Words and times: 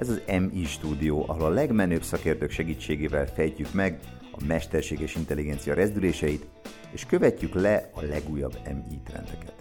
Ez 0.00 0.08
az 0.08 0.20
MI 0.26 0.64
stúdió, 0.64 1.24
ahol 1.28 1.44
a 1.44 1.48
legmenőbb 1.48 2.02
szakértők 2.02 2.50
segítségével 2.50 3.26
fejtjük 3.26 3.72
meg 3.72 3.98
a 4.32 4.44
mesterséges 4.46 5.14
intelligencia 5.14 5.74
rezdüléseit, 5.74 6.46
és 6.92 7.06
követjük 7.06 7.54
le 7.54 7.90
a 7.94 8.02
legújabb 8.02 8.58
MI 8.64 9.00
trendeket. 9.04 9.54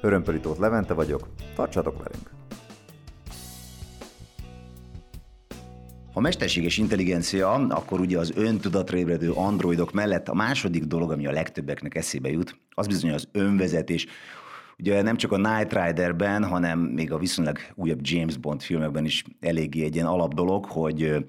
Örömpöli 0.00 0.40
Tóth 0.40 0.60
Levente 0.60 0.94
vagyok, 0.94 1.28
tartsatok 1.54 2.02
velünk! 2.02 2.30
Ha 6.12 6.20
mesterséges 6.20 6.78
intelligencia, 6.78 7.52
akkor 7.52 8.00
ugye 8.00 8.18
az 8.18 8.32
öntudatra 8.36 8.96
ébredő 8.96 9.30
androidok 9.30 9.92
mellett 9.92 10.28
a 10.28 10.34
második 10.34 10.84
dolog, 10.84 11.10
ami 11.10 11.26
a 11.26 11.32
legtöbbeknek 11.32 11.94
eszébe 11.94 12.30
jut, 12.30 12.56
az 12.70 12.86
bizony 12.86 13.10
az 13.10 13.28
önvezetés. 13.32 14.06
Ugye 14.78 15.02
nem 15.02 15.16
csak 15.16 15.32
a 15.32 15.36
Night 15.36 15.72
Riderben, 15.72 16.44
hanem 16.44 16.78
még 16.78 17.12
a 17.12 17.18
viszonylag 17.18 17.58
újabb 17.74 17.98
James 18.02 18.36
Bond 18.36 18.62
filmekben 18.62 19.04
is 19.04 19.24
eléggé 19.40 19.84
egy 19.84 19.94
ilyen 19.94 20.06
alap 20.06 20.34
dolog, 20.34 20.64
hogy 20.64 21.24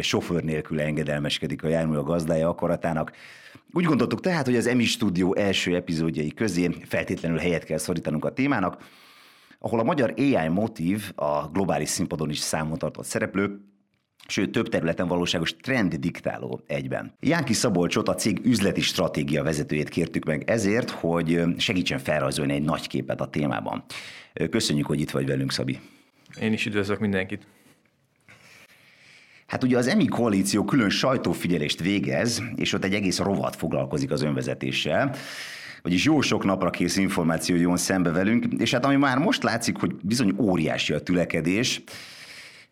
sofőr 0.00 0.42
nélkül 0.42 0.80
engedelmeskedik 0.80 1.64
a 1.64 1.68
jármű 1.68 1.96
a 1.96 2.02
gazdája 2.02 2.48
akaratának. 2.48 3.12
Úgy 3.72 3.84
gondoltuk 3.84 4.20
tehát, 4.20 4.44
hogy 4.44 4.56
az 4.56 4.66
EMI 4.66 4.84
stúdió 4.84 5.34
első 5.34 5.74
epizódjai 5.74 6.32
közé 6.32 6.68
feltétlenül 6.84 7.38
helyet 7.38 7.64
kell 7.64 7.78
szorítanunk 7.78 8.24
a 8.24 8.32
témának, 8.32 8.82
ahol 9.58 9.80
a 9.80 9.84
magyar 9.84 10.14
AI 10.16 10.48
motív 10.48 11.12
a 11.14 11.48
globális 11.48 11.88
színpadon 11.88 12.30
is 12.30 12.38
számon 12.38 12.78
tartott 12.78 13.04
szereplő, 13.04 13.60
sőt 14.28 14.50
több 14.50 14.68
területen 14.68 15.08
valóságos 15.08 15.56
trend 15.56 15.94
diktáló 15.94 16.60
egyben. 16.66 17.12
Jánki 17.20 17.52
Szabolcsot, 17.52 18.08
a 18.08 18.14
cég 18.14 18.40
üzleti 18.44 18.80
stratégia 18.80 19.42
vezetőjét 19.42 19.88
kértük 19.88 20.24
meg 20.24 20.50
ezért, 20.50 20.90
hogy 20.90 21.42
segítsen 21.56 21.98
felrajzolni 21.98 22.52
egy 22.52 22.62
nagy 22.62 22.86
képet 22.86 23.20
a 23.20 23.26
témában. 23.26 23.84
Köszönjük, 24.50 24.86
hogy 24.86 25.00
itt 25.00 25.10
vagy 25.10 25.26
velünk, 25.26 25.52
Szabi. 25.52 25.78
Én 26.40 26.52
is 26.52 26.66
üdvözlök 26.66 26.98
mindenkit. 26.98 27.46
Hát 29.46 29.62
ugye 29.62 29.76
az 29.76 29.86
EMI 29.86 30.06
koalíció 30.06 30.64
külön 30.64 30.90
sajtófigyelést 30.90 31.80
végez, 31.80 32.42
és 32.54 32.72
ott 32.72 32.84
egy 32.84 32.94
egész 32.94 33.18
rovat 33.18 33.56
foglalkozik 33.56 34.10
az 34.10 34.22
önvezetéssel 34.22 35.14
vagyis 35.84 36.04
jó 36.04 36.20
sok 36.20 36.44
napra 36.44 36.70
kész 36.70 36.96
információ 36.96 37.56
jön 37.56 37.76
szembe 37.76 38.10
velünk, 38.10 38.46
és 38.58 38.70
hát 38.70 38.84
ami 38.84 38.96
már 38.96 39.18
most 39.18 39.42
látszik, 39.42 39.76
hogy 39.76 39.94
bizony 40.02 40.34
óriási 40.38 40.92
a 40.92 41.00
tülekedés, 41.00 41.82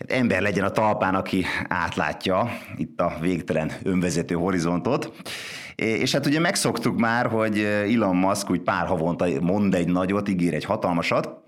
ember 0.07 0.43
legyen 0.43 0.65
a 0.65 0.71
talpán, 0.71 1.15
aki 1.15 1.45
átlátja 1.69 2.49
itt 2.77 3.01
a 3.01 3.17
végtelen 3.21 3.73
önvezető 3.83 4.35
horizontot. 4.35 5.13
És 5.75 6.13
hát 6.13 6.27
ugye 6.27 6.41
megszoktuk 6.41 6.99
már, 6.99 7.27
hogy 7.27 7.59
Elon 7.59 8.17
Musk 8.17 8.51
úgy 8.51 8.61
pár 8.61 8.87
havonta 8.87 9.27
mond 9.41 9.75
egy 9.75 9.89
nagyot, 9.89 10.29
ígér 10.29 10.55
egy 10.55 10.65
hatalmasat, 10.65 11.41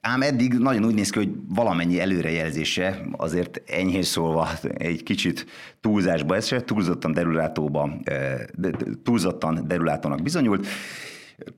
Ám 0.00 0.22
eddig 0.22 0.52
nagyon 0.52 0.84
úgy 0.84 0.94
néz 0.94 1.10
ki, 1.10 1.18
hogy 1.18 1.30
valamennyi 1.48 2.00
előrejelzése 2.00 3.00
azért 3.16 3.62
enyhén 3.66 4.02
szólva 4.02 4.48
egy 4.62 5.02
kicsit 5.02 5.46
túlzásba 5.80 6.36
esett, 6.36 6.66
túlzottan 6.66 7.12
derülátóba, 7.12 7.90
túlzottan 9.02 9.64
derülátónak 9.66 10.22
bizonyult. 10.22 10.66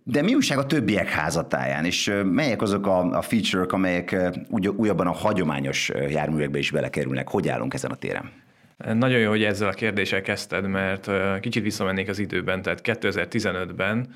De 0.03 0.23
mi 0.23 0.35
újság 0.35 0.59
a 0.59 0.67
többiek 0.67 1.09
házatáján, 1.09 1.85
és 1.85 2.13
melyek 2.25 2.63
azok 2.63 2.87
a, 2.87 2.99
a 2.99 3.23
feature-ok, 3.23 3.73
amelyek 3.73 4.17
úgy, 4.49 4.69
újabban 4.69 5.07
a 5.07 5.13
hagyományos 5.13 5.91
járművekbe 6.09 6.59
is 6.59 6.71
belekerülnek? 6.71 7.29
Hogy 7.29 7.49
állunk 7.49 7.75
ezen 7.75 7.91
a 7.91 7.95
téren? 7.95 8.31
Nagyon 8.77 9.19
jó, 9.19 9.31
hogy 9.31 9.43
ezzel 9.43 9.69
a 9.69 9.73
kérdéssel 9.73 10.21
kezdted, 10.21 10.67
mert 10.67 11.11
kicsit 11.41 11.63
visszamennék 11.63 12.09
az 12.09 12.19
időben, 12.19 12.63
tehát 12.63 12.81
2015-ben 12.85 14.15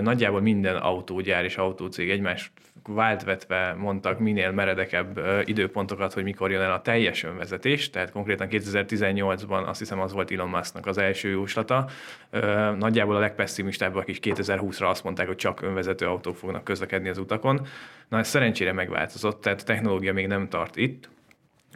nagyjából 0.00 0.40
minden 0.40 0.76
autógyár 0.76 1.44
és 1.44 1.56
autócég 1.56 2.10
egymás 2.10 2.52
váltvetve 2.86 3.74
mondtak 3.78 4.18
minél 4.18 4.50
meredekebb 4.50 5.20
időpontokat, 5.44 6.12
hogy 6.12 6.22
mikor 6.22 6.50
jön 6.50 6.60
el 6.60 6.72
a 6.72 6.82
teljes 6.82 7.24
önvezetés, 7.24 7.90
tehát 7.90 8.10
konkrétan 8.10 8.48
2018-ban 8.50 9.66
azt 9.66 9.78
hiszem 9.78 10.00
az 10.00 10.12
volt 10.12 10.30
Elon 10.30 10.48
Musknak 10.48 10.86
az 10.86 10.98
első 10.98 11.28
jóslata. 11.28 11.88
Nagyjából 12.78 13.16
a 13.16 13.20
legpesszimistábbak 13.20 14.08
is 14.08 14.18
2020-ra 14.22 14.88
azt 14.88 15.04
mondták, 15.04 15.26
hogy 15.26 15.36
csak 15.36 15.62
önvezető 15.62 16.06
autók 16.06 16.36
fognak 16.36 16.64
közlekedni 16.64 17.08
az 17.08 17.18
utakon. 17.18 17.66
Na 18.08 18.18
ez 18.18 18.28
szerencsére 18.28 18.72
megváltozott, 18.72 19.40
tehát 19.40 19.60
a 19.60 19.64
technológia 19.64 20.12
még 20.12 20.26
nem 20.26 20.48
tart 20.48 20.76
itt, 20.76 21.08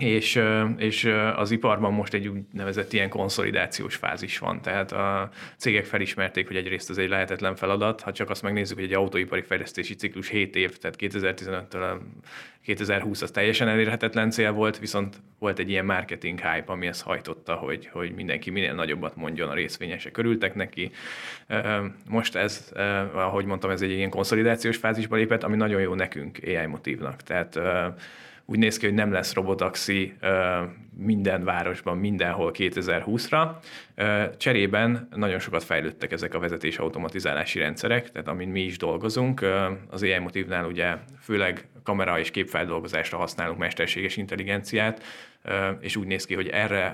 és, 0.02 0.42
és 0.76 1.12
az 1.36 1.50
iparban 1.50 1.92
most 1.92 2.14
egy 2.14 2.28
úgynevezett 2.28 2.92
ilyen 2.92 3.08
konszolidációs 3.08 3.96
fázis 3.96 4.38
van, 4.38 4.62
tehát 4.62 4.92
a 4.92 5.30
cégek 5.56 5.84
felismerték, 5.84 6.46
hogy 6.46 6.56
egyrészt 6.56 6.90
ez 6.90 6.98
egy 6.98 7.08
lehetetlen 7.08 7.56
feladat, 7.56 8.00
ha 8.00 8.12
csak 8.12 8.30
azt 8.30 8.42
megnézzük, 8.42 8.76
hogy 8.76 8.86
egy 8.86 8.94
autóipari 8.94 9.42
fejlesztési 9.42 9.94
ciklus 9.94 10.28
7 10.28 10.56
év, 10.56 10.78
tehát 10.78 10.96
2015-től 11.00 11.98
2020 12.62 13.22
az 13.22 13.30
teljesen 13.30 13.68
elérhetetlen 13.68 14.30
cél 14.30 14.52
volt, 14.52 14.78
viszont 14.78 15.16
volt 15.38 15.58
egy 15.58 15.70
ilyen 15.70 15.84
marketing 15.84 16.38
hype, 16.40 16.72
ami 16.72 16.86
ezt 16.86 17.02
hajtotta, 17.02 17.54
hogy, 17.54 17.88
hogy 17.92 18.12
mindenki 18.12 18.50
minél 18.50 18.74
nagyobbat 18.74 19.16
mondjon 19.16 19.48
a 19.48 19.54
részvényesek, 19.54 20.16
örültek 20.16 20.54
neki. 20.54 20.90
Most 22.08 22.36
ez, 22.36 22.72
ahogy 23.12 23.44
mondtam, 23.44 23.70
ez 23.70 23.82
egy 23.82 23.90
ilyen 23.90 24.10
konszolidációs 24.10 24.76
fázisba 24.76 25.16
lépett, 25.16 25.42
ami 25.42 25.56
nagyon 25.56 25.80
jó 25.80 25.94
nekünk 25.94 26.38
AI 26.44 26.66
motívnak, 26.66 27.22
tehát 27.22 27.58
úgy 28.50 28.58
néz 28.58 28.76
ki, 28.76 28.86
hogy 28.86 28.94
nem 28.94 29.12
lesz 29.12 29.34
robotaxi 29.34 30.14
minden 30.96 31.44
városban, 31.44 31.98
mindenhol 31.98 32.50
2020-ra. 32.54 33.50
Cserében 34.36 35.08
nagyon 35.14 35.38
sokat 35.38 35.64
fejlődtek 35.64 36.12
ezek 36.12 36.34
a 36.34 36.38
vezetés 36.38 36.78
automatizálási 36.78 37.58
rendszerek, 37.58 38.10
tehát 38.10 38.28
amin 38.28 38.48
mi 38.48 38.60
is 38.60 38.78
dolgozunk. 38.78 39.44
Az 39.90 40.02
AI 40.02 40.18
motívnál 40.18 40.64
ugye 40.64 40.96
főleg 41.20 41.68
kamera 41.82 42.18
és 42.18 42.30
képfeldolgozásra 42.30 43.18
használunk 43.18 43.58
mesterséges 43.58 44.16
intelligenciát, 44.16 45.02
és 45.80 45.96
úgy 45.96 46.06
néz 46.06 46.24
ki, 46.24 46.34
hogy 46.34 46.48
erre, 46.48 46.86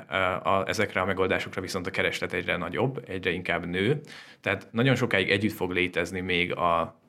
a, 0.42 0.64
ezekre 0.66 1.00
a 1.00 1.04
megoldásokra 1.04 1.60
viszont 1.60 1.86
a 1.86 1.90
kereslet 1.90 2.32
egyre 2.32 2.56
nagyobb, 2.56 3.04
egyre 3.08 3.30
inkább 3.30 3.66
nő. 3.66 4.00
Tehát 4.40 4.68
nagyon 4.70 4.94
sokáig 4.94 5.30
együtt 5.30 5.52
fog 5.52 5.70
létezni 5.70 6.20
még 6.20 6.52
a 6.52 7.00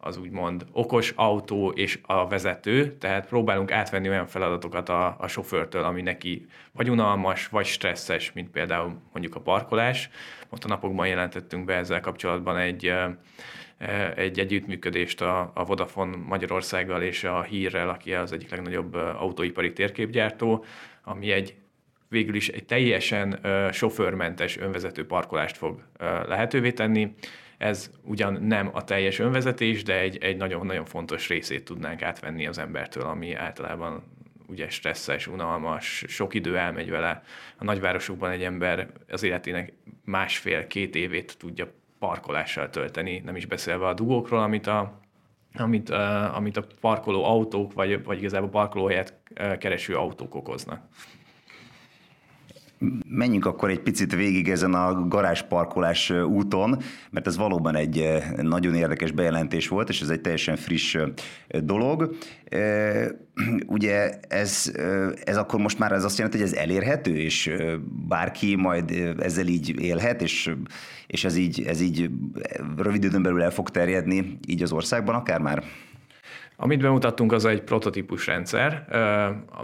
az 0.00 0.16
úgymond 0.16 0.66
okos 0.72 1.12
autó 1.16 1.70
és 1.70 1.98
a 2.02 2.28
vezető, 2.28 2.96
tehát 2.96 3.26
próbálunk 3.26 3.72
átvenni 3.72 4.08
olyan 4.08 4.26
feladatokat 4.26 4.88
a, 4.88 5.16
a 5.18 5.28
sofőrtől, 5.28 5.82
ami 5.82 6.02
neki 6.02 6.46
vagy 6.72 6.90
unalmas, 6.90 7.48
vagy 7.48 7.66
stresszes, 7.66 8.32
mint 8.32 8.50
például 8.50 9.00
mondjuk 9.12 9.34
a 9.34 9.40
parkolás. 9.40 10.10
Most 10.50 10.64
a 10.64 10.68
napokban 10.68 11.06
jelentettünk 11.06 11.64
be 11.64 11.74
ezzel 11.74 12.00
kapcsolatban 12.00 12.56
egy, 12.56 12.92
egy 14.14 14.38
együttműködést 14.38 15.20
a, 15.20 15.50
a 15.54 15.64
Vodafone 15.64 16.16
Magyarországgal 16.16 17.02
és 17.02 17.24
a 17.24 17.42
Hírrel, 17.42 17.88
aki 17.88 18.14
az 18.14 18.32
egyik 18.32 18.50
legnagyobb 18.50 18.94
autóipari 18.94 19.72
térképgyártó, 19.72 20.64
ami 21.02 21.30
egy 21.30 21.54
végül 22.08 22.34
is 22.34 22.48
egy 22.48 22.64
teljesen 22.64 23.40
sofőrmentes 23.72 24.58
önvezető 24.58 25.06
parkolást 25.06 25.56
fog 25.56 25.82
lehetővé 26.26 26.72
tenni 26.72 27.14
ez 27.60 27.90
ugyan 28.04 28.42
nem 28.42 28.70
a 28.72 28.84
teljes 28.84 29.18
önvezetés, 29.18 29.82
de 29.82 29.98
egy, 29.98 30.18
egy 30.20 30.36
nagyon-nagyon 30.36 30.84
fontos 30.84 31.28
részét 31.28 31.64
tudnánk 31.64 32.02
átvenni 32.02 32.46
az 32.46 32.58
embertől, 32.58 33.02
ami 33.02 33.34
általában 33.34 34.02
ugye 34.46 34.68
stresszes, 34.68 35.26
unalmas, 35.26 36.04
sok 36.08 36.34
idő 36.34 36.58
elmegy 36.58 36.90
vele. 36.90 37.22
A 37.58 37.64
nagyvárosokban 37.64 38.30
egy 38.30 38.42
ember 38.42 38.88
az 39.08 39.22
életének 39.22 39.72
másfél-két 40.04 40.94
évét 40.94 41.38
tudja 41.38 41.72
parkolással 41.98 42.70
tölteni, 42.70 43.22
nem 43.24 43.36
is 43.36 43.46
beszélve 43.46 43.86
a 43.86 43.94
dugókról, 43.94 44.40
amit 44.40 44.66
a, 44.66 45.00
amit, 45.54 45.90
uh, 45.90 46.36
amit 46.36 46.56
a 46.56 46.66
parkoló 46.80 47.24
autók, 47.24 47.72
vagy, 47.72 48.04
vagy 48.04 48.18
igazából 48.18 48.48
parkolóhelyet 48.48 49.14
uh, 49.40 49.56
kereső 49.56 49.96
autók 49.96 50.34
okoznak. 50.34 50.82
Menjünk 53.08 53.46
akkor 53.46 53.70
egy 53.70 53.80
picit 53.80 54.14
végig 54.14 54.48
ezen 54.48 54.74
a 54.74 55.06
garázsparkolás 55.06 56.10
úton, 56.10 56.82
mert 57.10 57.26
ez 57.26 57.36
valóban 57.36 57.76
egy 57.76 58.22
nagyon 58.36 58.74
érdekes 58.74 59.10
bejelentés 59.12 59.68
volt, 59.68 59.88
és 59.88 60.00
ez 60.00 60.08
egy 60.08 60.20
teljesen 60.20 60.56
friss 60.56 60.96
dolog. 61.48 62.16
Ugye 63.66 64.10
ez, 64.28 64.72
ez 65.24 65.36
akkor 65.36 65.60
most 65.60 65.78
már 65.78 65.92
ez 65.92 66.04
azt 66.04 66.18
jelenti, 66.18 66.38
hogy 66.38 66.46
ez 66.46 66.54
elérhető, 66.54 67.16
és 67.16 67.50
bárki 68.08 68.56
majd 68.56 68.90
ezzel 69.18 69.46
így 69.46 69.80
élhet, 69.80 70.22
és, 70.22 70.54
és 71.06 71.24
ez, 71.24 71.36
így, 71.36 71.62
ez 71.66 71.80
így 71.80 72.10
rövid 72.76 73.04
időn 73.04 73.22
belül 73.22 73.42
el 73.42 73.50
fog 73.50 73.70
terjedni 73.70 74.38
így 74.46 74.62
az 74.62 74.72
országban 74.72 75.14
akár 75.14 75.40
már? 75.40 75.64
Amit 76.62 76.80
bemutattunk, 76.80 77.32
az 77.32 77.44
egy 77.44 77.62
prototípus 77.62 78.26
rendszer, 78.26 78.84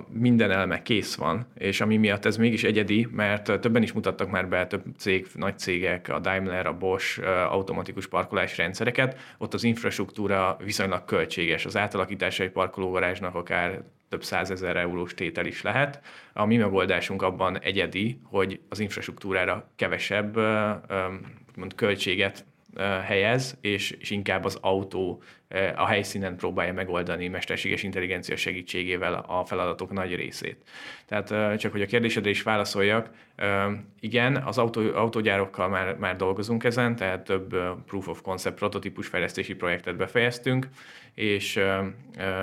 minden 0.08 0.50
eleme 0.50 0.82
kész 0.82 1.14
van, 1.14 1.46
és 1.54 1.80
ami 1.80 1.96
miatt 1.96 2.24
ez 2.24 2.36
mégis 2.36 2.64
egyedi, 2.64 3.08
mert 3.10 3.60
többen 3.60 3.82
is 3.82 3.92
mutattak 3.92 4.30
már 4.30 4.48
be, 4.48 4.66
több 4.66 4.82
cég, 4.98 5.26
nagy 5.34 5.58
cégek, 5.58 6.08
a 6.08 6.18
Daimler, 6.18 6.66
a 6.66 6.76
Bosch 6.76 7.22
automatikus 7.50 8.06
parkolási 8.06 8.56
rendszereket, 8.56 9.18
ott 9.38 9.54
az 9.54 9.64
infrastruktúra 9.64 10.56
viszonylag 10.64 11.04
költséges, 11.04 11.64
az 11.64 11.76
átalakítása 11.76 12.42
egy 12.42 12.50
parkológarázsnak 12.50 13.34
akár 13.34 13.82
több 14.08 14.22
százezer 14.24 14.76
eurós 14.76 15.14
tétel 15.14 15.46
is 15.46 15.62
lehet. 15.62 16.00
A 16.32 16.44
mi 16.44 16.56
megoldásunk 16.56 17.22
abban 17.22 17.60
egyedi, 17.60 18.20
hogy 18.22 18.60
az 18.68 18.78
infrastruktúrára 18.78 19.68
kevesebb 19.76 20.36
mond, 21.56 21.74
költséget 21.74 22.44
helyez, 23.04 23.56
és, 23.60 23.90
és 23.90 24.10
inkább 24.10 24.44
az 24.44 24.58
autó 24.60 25.22
a 25.76 25.86
helyszínen 25.86 26.36
próbálja 26.36 26.72
megoldani 26.72 27.28
mesterséges 27.28 27.82
intelligencia 27.82 28.36
segítségével 28.36 29.24
a 29.26 29.44
feladatok 29.44 29.92
nagy 29.92 30.14
részét. 30.14 30.56
Tehát 31.06 31.58
csak 31.58 31.72
hogy 31.72 31.82
a 31.82 31.86
kérdésedre 31.86 32.30
is 32.30 32.42
válaszoljak, 32.42 33.10
igen, 34.00 34.36
az 34.36 34.58
autó, 34.58 34.80
autógyárokkal 34.94 35.68
már, 35.68 35.96
már 35.96 36.16
dolgozunk 36.16 36.64
ezen, 36.64 36.96
tehát 36.96 37.24
több 37.24 37.56
proof 37.86 38.08
of 38.08 38.20
concept 38.20 38.58
prototípus 38.58 39.06
fejlesztési 39.06 39.54
projektet 39.54 39.96
befejeztünk, 39.96 40.68
és 41.14 41.60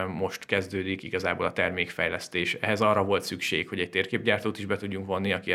most 0.08 0.46
kezdődik 0.46 1.04
igazából 1.04 1.46
a 1.46 1.54
termékfejlesztés. 1.54 2.54
Ehhez 2.54 2.82
arra 2.82 3.04
volt 3.04 3.24
szükség, 3.24 3.68
hogy 3.68 3.80
egy 3.80 3.90
térképgyártót 3.90 4.58
is 4.58 4.66
be 4.66 4.78
tudjunk 4.78 5.06
vonni, 5.06 5.32
aki 5.32 5.54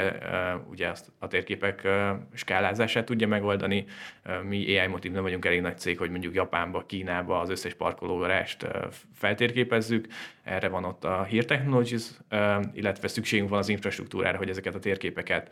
ugye 0.70 0.88
azt 0.88 1.12
a 1.18 1.26
térképek 1.26 1.88
skálázását 2.34 3.04
tudja 3.04 3.28
megoldani. 3.28 3.84
Mi 4.48 4.78
AI 4.78 4.86
motív 4.86 5.12
nem 5.12 5.22
vagyunk 5.22 5.44
elég 5.44 5.60
nagy 5.60 5.78
cég, 5.78 5.98
hogy 5.98 6.10
mondjuk 6.10 6.34
Japánba, 6.34 6.84
Kínába 6.86 7.37
az 7.40 7.50
összes 7.50 7.74
parkológarást 7.74 8.66
feltérképezzük. 9.14 10.06
Erre 10.42 10.68
van 10.68 10.84
ott 10.84 11.04
a 11.04 11.24
Here 11.24 11.44
Technologies, 11.44 12.10
illetve 12.72 13.08
szükségünk 13.08 13.50
van 13.50 13.58
az 13.58 13.68
infrastruktúrára, 13.68 14.38
hogy 14.38 14.48
ezeket 14.48 14.74
a 14.74 14.78
térképeket 14.78 15.50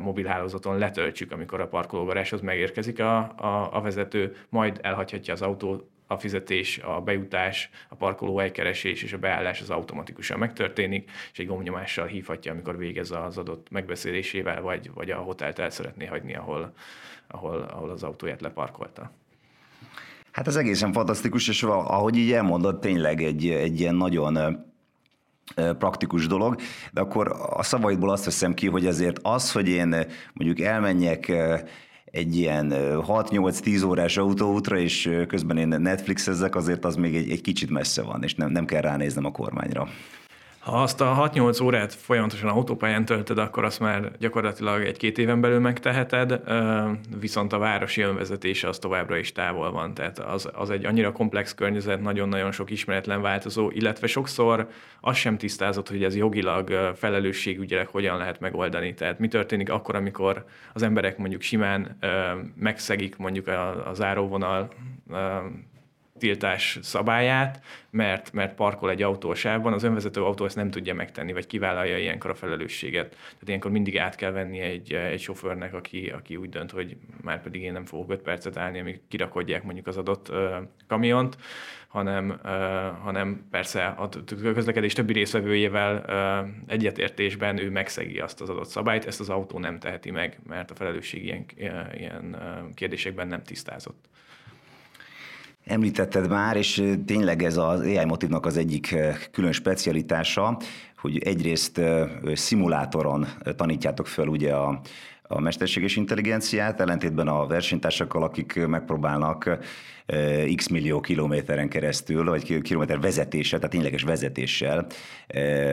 mobilhálózaton 0.00 0.78
letöltsük, 0.78 1.32
amikor 1.32 1.60
a 1.60 1.68
parkológaráshoz 1.68 2.40
megérkezik 2.40 3.00
a, 3.00 3.16
a, 3.18 3.76
a 3.76 3.80
vezető, 3.80 4.36
majd 4.48 4.78
elhagyhatja 4.82 5.32
az 5.32 5.42
autót 5.42 5.90
a 6.12 6.18
fizetés, 6.18 6.78
a 6.78 7.00
bejutás, 7.00 7.70
a 7.88 7.94
parkolóhelykeresés 7.94 9.02
és 9.02 9.12
a 9.12 9.18
beállás 9.18 9.60
az 9.60 9.70
automatikusan 9.70 10.38
megtörténik, 10.38 11.10
és 11.32 11.38
egy 11.38 11.46
gombnyomással 11.46 12.06
hívhatja, 12.06 12.52
amikor 12.52 12.76
végez 12.76 13.10
az 13.10 13.38
adott 13.38 13.70
megbeszélésével, 13.70 14.62
vagy, 14.62 14.90
vagy 14.94 15.10
a 15.10 15.16
hotelt 15.16 15.58
el 15.58 15.70
szeretné 15.70 16.06
hagyni, 16.06 16.34
ahol, 16.34 16.72
ahol, 17.26 17.60
ahol 17.60 17.90
az 17.90 18.02
autóját 18.02 18.40
leparkolta. 18.40 19.10
Hát 20.32 20.46
ez 20.46 20.56
egészen 20.56 20.92
fantasztikus, 20.92 21.48
és 21.48 21.62
ahogy 21.62 22.16
így 22.16 22.32
elmondott, 22.32 22.80
tényleg 22.80 23.22
egy, 23.22 23.48
egy 23.48 23.80
ilyen 23.80 23.94
nagyon 23.94 24.58
praktikus 25.54 26.26
dolog, 26.26 26.56
de 26.92 27.00
akkor 27.00 27.36
a 27.50 27.62
szavaidból 27.62 28.10
azt 28.10 28.24
veszem 28.24 28.54
ki, 28.54 28.66
hogy 28.68 28.86
azért 28.86 29.18
az, 29.22 29.52
hogy 29.52 29.68
én 29.68 29.88
mondjuk 30.32 30.60
elmenjek 30.60 31.32
egy 32.04 32.36
ilyen 32.36 32.72
6-8-10 32.72 33.86
órás 33.86 34.16
autóútra, 34.16 34.78
és 34.78 35.10
közben 35.28 35.56
én 35.56 35.68
Netflixezzek, 35.68 36.54
azért 36.54 36.84
az 36.84 36.96
még 36.96 37.16
egy, 37.16 37.30
egy 37.30 37.40
kicsit 37.40 37.70
messze 37.70 38.02
van, 38.02 38.22
és 38.22 38.34
nem, 38.34 38.50
nem 38.50 38.64
kell 38.64 38.80
ránéznem 38.80 39.24
a 39.24 39.30
kormányra. 39.30 39.88
Ha 40.62 40.82
azt 40.82 41.00
a 41.00 41.30
6-8 41.34 41.62
órát 41.62 41.94
folyamatosan 41.94 42.48
autópályán 42.48 43.04
töltöd, 43.04 43.38
akkor 43.38 43.64
azt 43.64 43.80
már 43.80 44.10
gyakorlatilag 44.18 44.82
egy-két 44.82 45.18
éven 45.18 45.40
belül 45.40 45.58
megteheted, 45.58 46.40
viszont 47.20 47.52
a 47.52 47.58
városi 47.58 48.00
önvezetése 48.02 48.68
az 48.68 48.78
továbbra 48.78 49.16
is 49.16 49.32
távol 49.32 49.72
van. 49.72 49.94
Tehát 49.94 50.18
az, 50.18 50.48
az 50.52 50.70
egy 50.70 50.84
annyira 50.84 51.12
komplex 51.12 51.54
környezet, 51.54 52.00
nagyon-nagyon 52.00 52.52
sok 52.52 52.70
ismeretlen 52.70 53.22
változó, 53.22 53.70
illetve 53.70 54.06
sokszor 54.06 54.68
az 55.00 55.16
sem 55.16 55.38
tisztázott, 55.38 55.88
hogy 55.88 56.04
ez 56.04 56.16
jogilag 56.16 56.92
felelősségügyileg 56.96 57.86
hogyan 57.86 58.16
lehet 58.16 58.40
megoldani. 58.40 58.94
Tehát 58.94 59.18
mi 59.18 59.28
történik 59.28 59.70
akkor, 59.70 59.94
amikor 59.94 60.44
az 60.72 60.82
emberek 60.82 61.18
mondjuk 61.18 61.42
simán 61.42 61.98
megszegik 62.54 63.16
mondjuk 63.16 63.46
a, 63.46 63.88
a 63.88 63.94
záróvonal 63.94 64.68
tiltás 66.22 66.78
szabályát, 66.82 67.62
mert, 67.90 68.32
mert 68.32 68.54
parkol 68.54 68.90
egy 68.90 69.02
autósában, 69.02 69.72
az 69.72 69.82
önvezető 69.82 70.24
autó 70.24 70.44
ezt 70.44 70.56
nem 70.56 70.70
tudja 70.70 70.94
megtenni, 70.94 71.32
vagy 71.32 71.46
kivállalja 71.46 71.98
ilyenkor 71.98 72.30
a 72.30 72.34
felelősséget. 72.34 73.08
Tehát 73.08 73.46
ilyenkor 73.46 73.70
mindig 73.70 73.98
át 73.98 74.14
kell 74.14 74.30
venni 74.30 74.58
egy, 74.58 74.92
egy 74.92 75.20
sofőrnek, 75.20 75.74
aki, 75.74 76.08
aki 76.08 76.36
úgy 76.36 76.48
dönt, 76.48 76.70
hogy 76.70 76.96
már 77.22 77.42
pedig 77.42 77.62
én 77.62 77.72
nem 77.72 77.84
fogok 77.84 78.10
5 78.10 78.22
percet 78.22 78.56
állni, 78.56 78.80
amíg 78.80 79.00
kirakodják 79.08 79.62
mondjuk 79.62 79.86
az 79.86 79.96
adott 79.96 80.30
uh, 80.30 80.54
kamiont, 80.86 81.36
hanem, 81.88 82.28
uh, 82.28 82.50
hanem 83.02 83.46
persze 83.50 83.84
a 83.86 84.08
közlekedés 84.40 84.92
többi 84.92 85.12
részvevőjével 85.12 86.04
uh, 86.06 86.48
egyetértésben 86.66 87.58
ő 87.58 87.70
megszegi 87.70 88.20
azt 88.20 88.40
az 88.40 88.48
adott 88.48 88.68
szabályt, 88.68 89.06
ezt 89.06 89.20
az 89.20 89.28
autó 89.28 89.58
nem 89.58 89.78
teheti 89.78 90.10
meg, 90.10 90.38
mert 90.48 90.70
a 90.70 90.74
felelősség 90.74 91.24
ilyen, 91.24 91.44
ilyen 91.94 92.36
kérdésekben 92.74 93.28
nem 93.28 93.42
tisztázott. 93.42 94.10
Említetted 95.64 96.28
már, 96.28 96.56
és 96.56 96.82
tényleg 97.06 97.42
ez 97.42 97.56
az 97.56 97.80
AI 97.80 98.04
motivnak 98.04 98.46
az 98.46 98.56
egyik 98.56 98.96
külön 99.30 99.52
specialitása, 99.52 100.58
hogy 100.96 101.18
egyrészt 101.18 101.80
szimulátoron 102.34 103.26
tanítjátok 103.56 104.06
fel 104.06 104.26
ugye 104.26 104.54
a, 104.54 104.80
a 105.22 105.40
mesterséges 105.40 105.96
intelligenciát, 105.96 106.80
ellentétben 106.80 107.28
a 107.28 107.46
versenytársakkal, 107.46 108.22
akik 108.22 108.66
megpróbálnak 108.66 109.58
x 110.54 110.68
millió 110.68 111.00
kilométeren 111.00 111.68
keresztül, 111.68 112.24
vagy 112.24 112.60
kilométer 112.60 113.00
vezetéssel, 113.00 113.58
tehát 113.58 113.74
tényleges 113.74 114.02
vezetéssel 114.02 114.86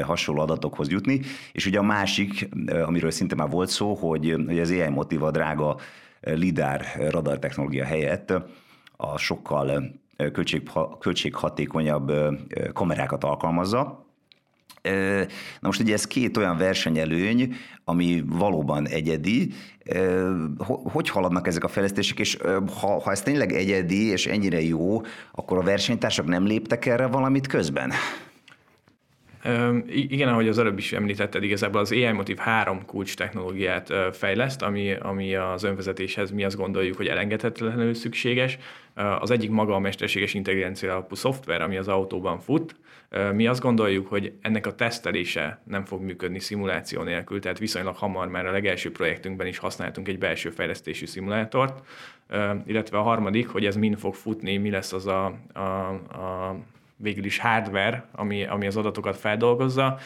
hasonló 0.04 0.42
adatokhoz 0.42 0.90
jutni. 0.90 1.22
És 1.52 1.66
ugye 1.66 1.80
a 1.80 1.84
másik, 1.84 2.50
amiről 2.86 3.12
szinte 3.12 3.36
már 3.36 3.50
volt 3.50 3.70
szó, 3.70 3.94
hogy, 3.94 4.36
hogy 4.48 4.60
az 4.60 4.70
AI 4.70 4.90
motiva 4.90 5.32
drága 5.32 5.78
lidár 6.22 6.86
radar 7.10 7.40
technológia 7.40 7.86
helyett 7.86 8.34
a 9.02 9.18
sokkal 9.18 9.92
költség, 10.32 10.70
költséghatékonyabb 11.00 12.12
kamerákat 12.74 13.24
alkalmazza. 13.24 14.06
Na 15.60 15.68
most 15.68 15.80
ugye 15.82 15.94
ez 15.94 16.08
két 16.08 16.38
olyan 16.38 16.58
versenyelőny, 16.58 17.56
ami 17.84 18.24
valóban 18.26 18.88
egyedi. 18.88 19.54
Hogy 20.84 21.10
haladnak 21.10 21.48
ezek 21.48 21.64
a 21.64 21.68
fejlesztések, 21.68 22.20
és 22.20 22.38
ha, 22.80 23.02
ha 23.02 23.12
ez 23.12 23.22
tényleg 23.22 23.52
egyedi 23.52 24.06
és 24.06 24.28
ennyire 24.28 24.62
jó, 24.62 25.02
akkor 25.32 25.58
a 25.58 25.64
versenytársak 25.64 26.26
nem 26.26 26.46
léptek 26.46 26.86
erre 26.86 27.08
valamit 27.08 27.48
közben? 27.48 27.92
Igen, 29.88 30.28
ahogy 30.28 30.48
az 30.48 30.58
előbb 30.58 30.78
is 30.78 30.94
említetted, 30.94 31.44
igazából 31.44 31.82
az 31.82 31.92
AI 31.92 32.12
Motiv 32.12 32.38
három 32.38 32.86
kulcs 32.86 33.16
technológiát 33.16 33.94
fejleszt, 34.12 34.62
ami, 34.62 34.94
ami 34.94 35.36
az 35.36 35.64
önvezetéshez 35.64 36.32
mi 36.32 36.44
azt 36.44 36.58
gondoljuk, 36.58 36.98
hogy 36.98 37.08
elengedhetetlenül 37.08 37.94
szükséges. 37.94 38.58
Az 39.20 39.32
egyik 39.32 39.50
maga 39.50 39.76
a 39.76 39.80
mesterséges 39.80 40.34
intelligencia 40.34 40.92
alapú 40.92 41.16
szoftver, 41.16 41.62
ami 41.62 41.78
az 41.78 41.88
autóban 41.88 42.40
fut. 42.40 42.76
Mi 43.34 43.48
azt 43.48 43.62
gondoljuk, 43.62 44.08
hogy 44.08 44.34
ennek 44.42 44.68
a 44.68 44.76
tesztelése 44.76 45.62
nem 45.64 45.86
fog 45.86 46.02
működni 46.02 46.40
szimuláció 46.40 47.04
nélkül, 47.04 47.40
tehát 47.40 47.60
viszonylag 47.60 47.96
hamar 47.96 48.28
már 48.28 48.46
a 48.46 48.52
legelső 48.52 48.92
projektünkben 48.92 49.48
is 49.48 49.58
használtunk 49.58 50.08
egy 50.08 50.18
belső 50.18 50.50
fejlesztésű 50.50 51.06
szimulátort, 51.06 51.86
illetve 52.66 52.98
a 52.98 53.02
harmadik, 53.02 53.48
hogy 53.48 53.66
ez 53.66 53.76
mind 53.76 53.98
fog 53.98 54.14
futni, 54.14 54.58
mi 54.58 54.70
lesz 54.70 54.94
az 54.94 55.08
a, 55.08 55.26
a, 55.54 55.60
a 55.60 56.56
végül 57.02 57.26
is 57.26 57.40
hardware, 57.40 58.06
ami, 58.12 58.46
ami 58.46 58.68
az 58.68 58.78
adatokat 58.78 59.18
feldolgozza, 59.18 59.98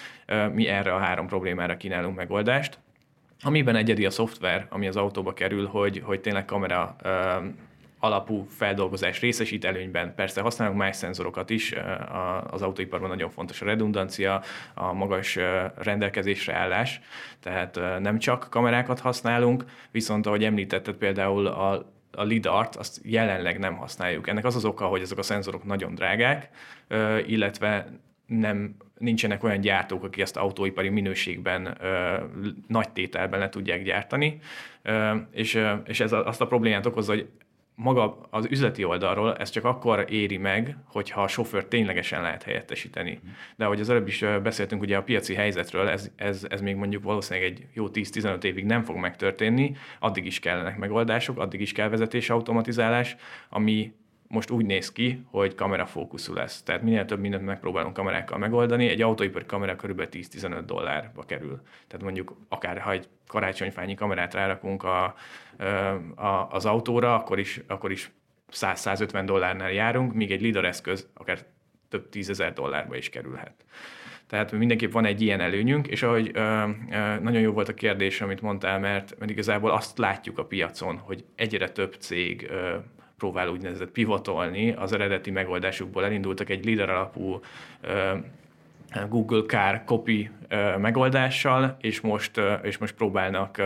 mi 0.54 0.68
erre 0.68 0.94
a 0.94 1.00
három 1.00 1.28
problémára 1.28 1.78
kínálunk 1.78 2.16
megoldást. 2.16 2.80
Amiben 3.42 3.76
egyedi 3.76 4.06
a 4.06 4.10
szoftver, 4.10 4.68
ami 4.70 4.88
az 4.88 4.96
autóba 4.96 5.34
kerül, 5.34 5.68
hogy, 5.68 6.02
hogy 6.06 6.22
tényleg 6.22 6.46
kamera 6.46 6.96
alapú 8.00 8.46
feldolgozás 8.50 9.20
részesít 9.20 9.66
előnyben. 9.66 10.16
Persze 10.16 10.42
használunk 10.42 10.78
más 10.78 10.96
szenzorokat 10.96 11.50
is, 11.50 11.74
az 12.50 12.62
autóiparban 12.62 13.10
nagyon 13.10 13.30
fontos 13.30 13.62
a 13.62 13.66
redundancia, 13.66 14.42
a 14.74 14.94
magas 14.94 15.38
rendelkezésre 15.76 16.54
állás, 16.54 17.02
tehát 17.40 17.80
nem 18.00 18.20
csak 18.20 18.48
kamerákat 18.50 19.00
használunk, 19.00 19.66
viszont 19.92 20.26
ahogy 20.26 20.44
említetted 20.44 20.96
például 20.96 21.48
a 21.48 21.92
a 22.16 22.24
lidart 22.24 22.76
azt 22.76 23.00
jelenleg 23.04 23.60
nem 23.60 23.76
használjuk. 23.76 24.28
Ennek 24.28 24.46
az 24.46 24.56
az 24.56 24.66
oka, 24.66 24.86
hogy 24.86 25.02
ezek 25.02 25.18
a 25.18 25.24
szenzorok 25.24 25.64
nagyon 25.64 25.96
drágák, 25.96 26.50
illetve 27.26 27.88
nem, 28.26 28.76
nincsenek 28.98 29.44
olyan 29.44 29.60
gyártók, 29.60 30.04
akik 30.04 30.22
ezt 30.22 30.38
autóipari 30.38 30.90
minőségben, 30.90 31.78
ö, 31.82 32.18
nagy 32.68 32.90
tételben 32.90 33.40
le 33.40 33.50
tudják 33.50 33.84
gyártani, 33.84 34.40
ö, 34.82 35.16
és, 35.32 35.62
és 35.86 36.00
ez 36.00 36.12
azt 36.12 36.42
a 36.42 36.48
problémát 36.48 36.86
okozza, 36.86 37.14
hogy 37.14 37.30
maga 37.76 38.28
az 38.30 38.48
üzleti 38.50 38.84
oldalról 38.84 39.36
ez 39.36 39.50
csak 39.50 39.66
akkor 39.66 40.06
éri 40.10 40.38
meg, 40.38 40.78
hogyha 40.86 41.22
a 41.22 41.28
sofőr 41.28 41.66
ténylegesen 41.66 42.22
lehet 42.22 42.44
helyettesíteni. 42.44 43.20
De 43.56 43.66
ahogy 43.66 43.80
az 43.80 43.90
előbb 43.90 44.08
is 44.08 44.26
beszéltünk 44.44 44.82
ugye 44.82 44.98
a 44.98 45.04
piaci 45.04 45.34
helyzetről, 45.34 45.88
ez, 45.88 46.12
ez, 46.16 46.46
ez 46.50 46.62
még 46.62 46.76
mondjuk 46.76 47.04
valószínűleg 47.04 47.50
egy 47.50 47.68
jó 47.74 47.88
10-15 47.94 48.44
évig 48.44 48.66
nem 48.66 48.84
fog 48.84 48.96
megtörténni, 48.96 49.76
addig 50.00 50.26
is 50.26 50.40
kellenek 50.40 50.78
megoldások, 50.78 51.40
addig 51.40 51.62
is 51.62 51.72
kell 51.72 51.90
vezetés 51.90 52.30
automatizálás, 52.30 53.16
ami 53.50 53.94
most 54.34 54.50
úgy 54.50 54.66
néz 54.66 54.92
ki, 54.92 55.24
hogy 55.32 55.56
kamerafókuszú 55.56 56.34
lesz. 56.34 56.62
Tehát 56.62 56.82
minél 56.82 57.06
több 57.06 57.20
mindent 57.20 57.46
megpróbálunk 57.46 57.94
kamerákkal 57.94 58.38
megoldani, 58.38 58.88
egy 58.88 59.02
autóipari 59.02 59.46
kamera 59.46 59.76
kb. 59.76 60.08
10-15 60.12 60.64
dollárba 60.66 61.24
kerül. 61.24 61.62
Tehát 61.88 62.06
mondjuk 62.06 62.36
akár 62.50 62.80
ha 62.80 62.92
egy 62.92 63.08
karácsonyfányi 63.28 63.96
kamerát 63.96 64.34
rárakunk 64.34 64.84
a, 64.84 65.16
a, 66.16 66.48
az 66.50 66.66
autóra, 66.66 67.16
akkor 67.16 67.40
is, 67.40 67.62
akkor 67.68 67.92
is 67.92 68.12
100-150 68.52 69.22
dollárnál 69.26 69.72
járunk, 69.72 70.14
míg 70.14 70.32
egy 70.32 70.42
LIDAR 70.42 70.66
eszköz 70.66 71.10
akár 71.14 71.40
több 71.90 72.10
tízezer 72.10 72.54
dollárba 72.54 72.96
is 72.96 73.10
kerülhet. 73.10 73.66
Tehát 74.28 74.52
mindenképp 74.52 74.92
van 74.92 75.06
egy 75.06 75.22
ilyen 75.22 75.40
előnyünk, 75.40 75.88
és 75.88 76.04
ahogy 76.04 76.32
ö, 76.34 76.40
ö, 76.92 77.20
nagyon 77.20 77.42
jó 77.42 77.52
volt 77.52 77.70
a 77.70 77.74
kérdés, 77.74 78.22
amit 78.22 78.42
mondtál, 78.42 78.80
mert, 78.80 79.16
mert 79.20 79.32
igazából 79.32 79.72
azt 79.72 79.98
látjuk 79.98 80.38
a 80.38 80.46
piacon, 80.46 80.98
hogy 80.98 81.26
egyre 81.36 81.70
több 81.70 81.96
cég 82.00 82.48
ö, 82.50 82.76
próbál 83.24 83.48
úgynevezett 83.48 83.92
pivotolni, 83.92 84.72
az 84.72 84.94
eredeti 84.94 85.32
megoldásukból 85.32 86.06
elindultak 86.06 86.50
egy 86.50 86.66
leader 86.66 86.90
alapú 86.90 87.40
Google 89.10 89.42
Car 89.42 89.82
copy 89.86 90.30
megoldással, 90.78 91.78
és 91.82 92.02
most, 92.02 92.42
és 92.64 92.78
most 92.78 92.96
próbálnak 92.96 93.62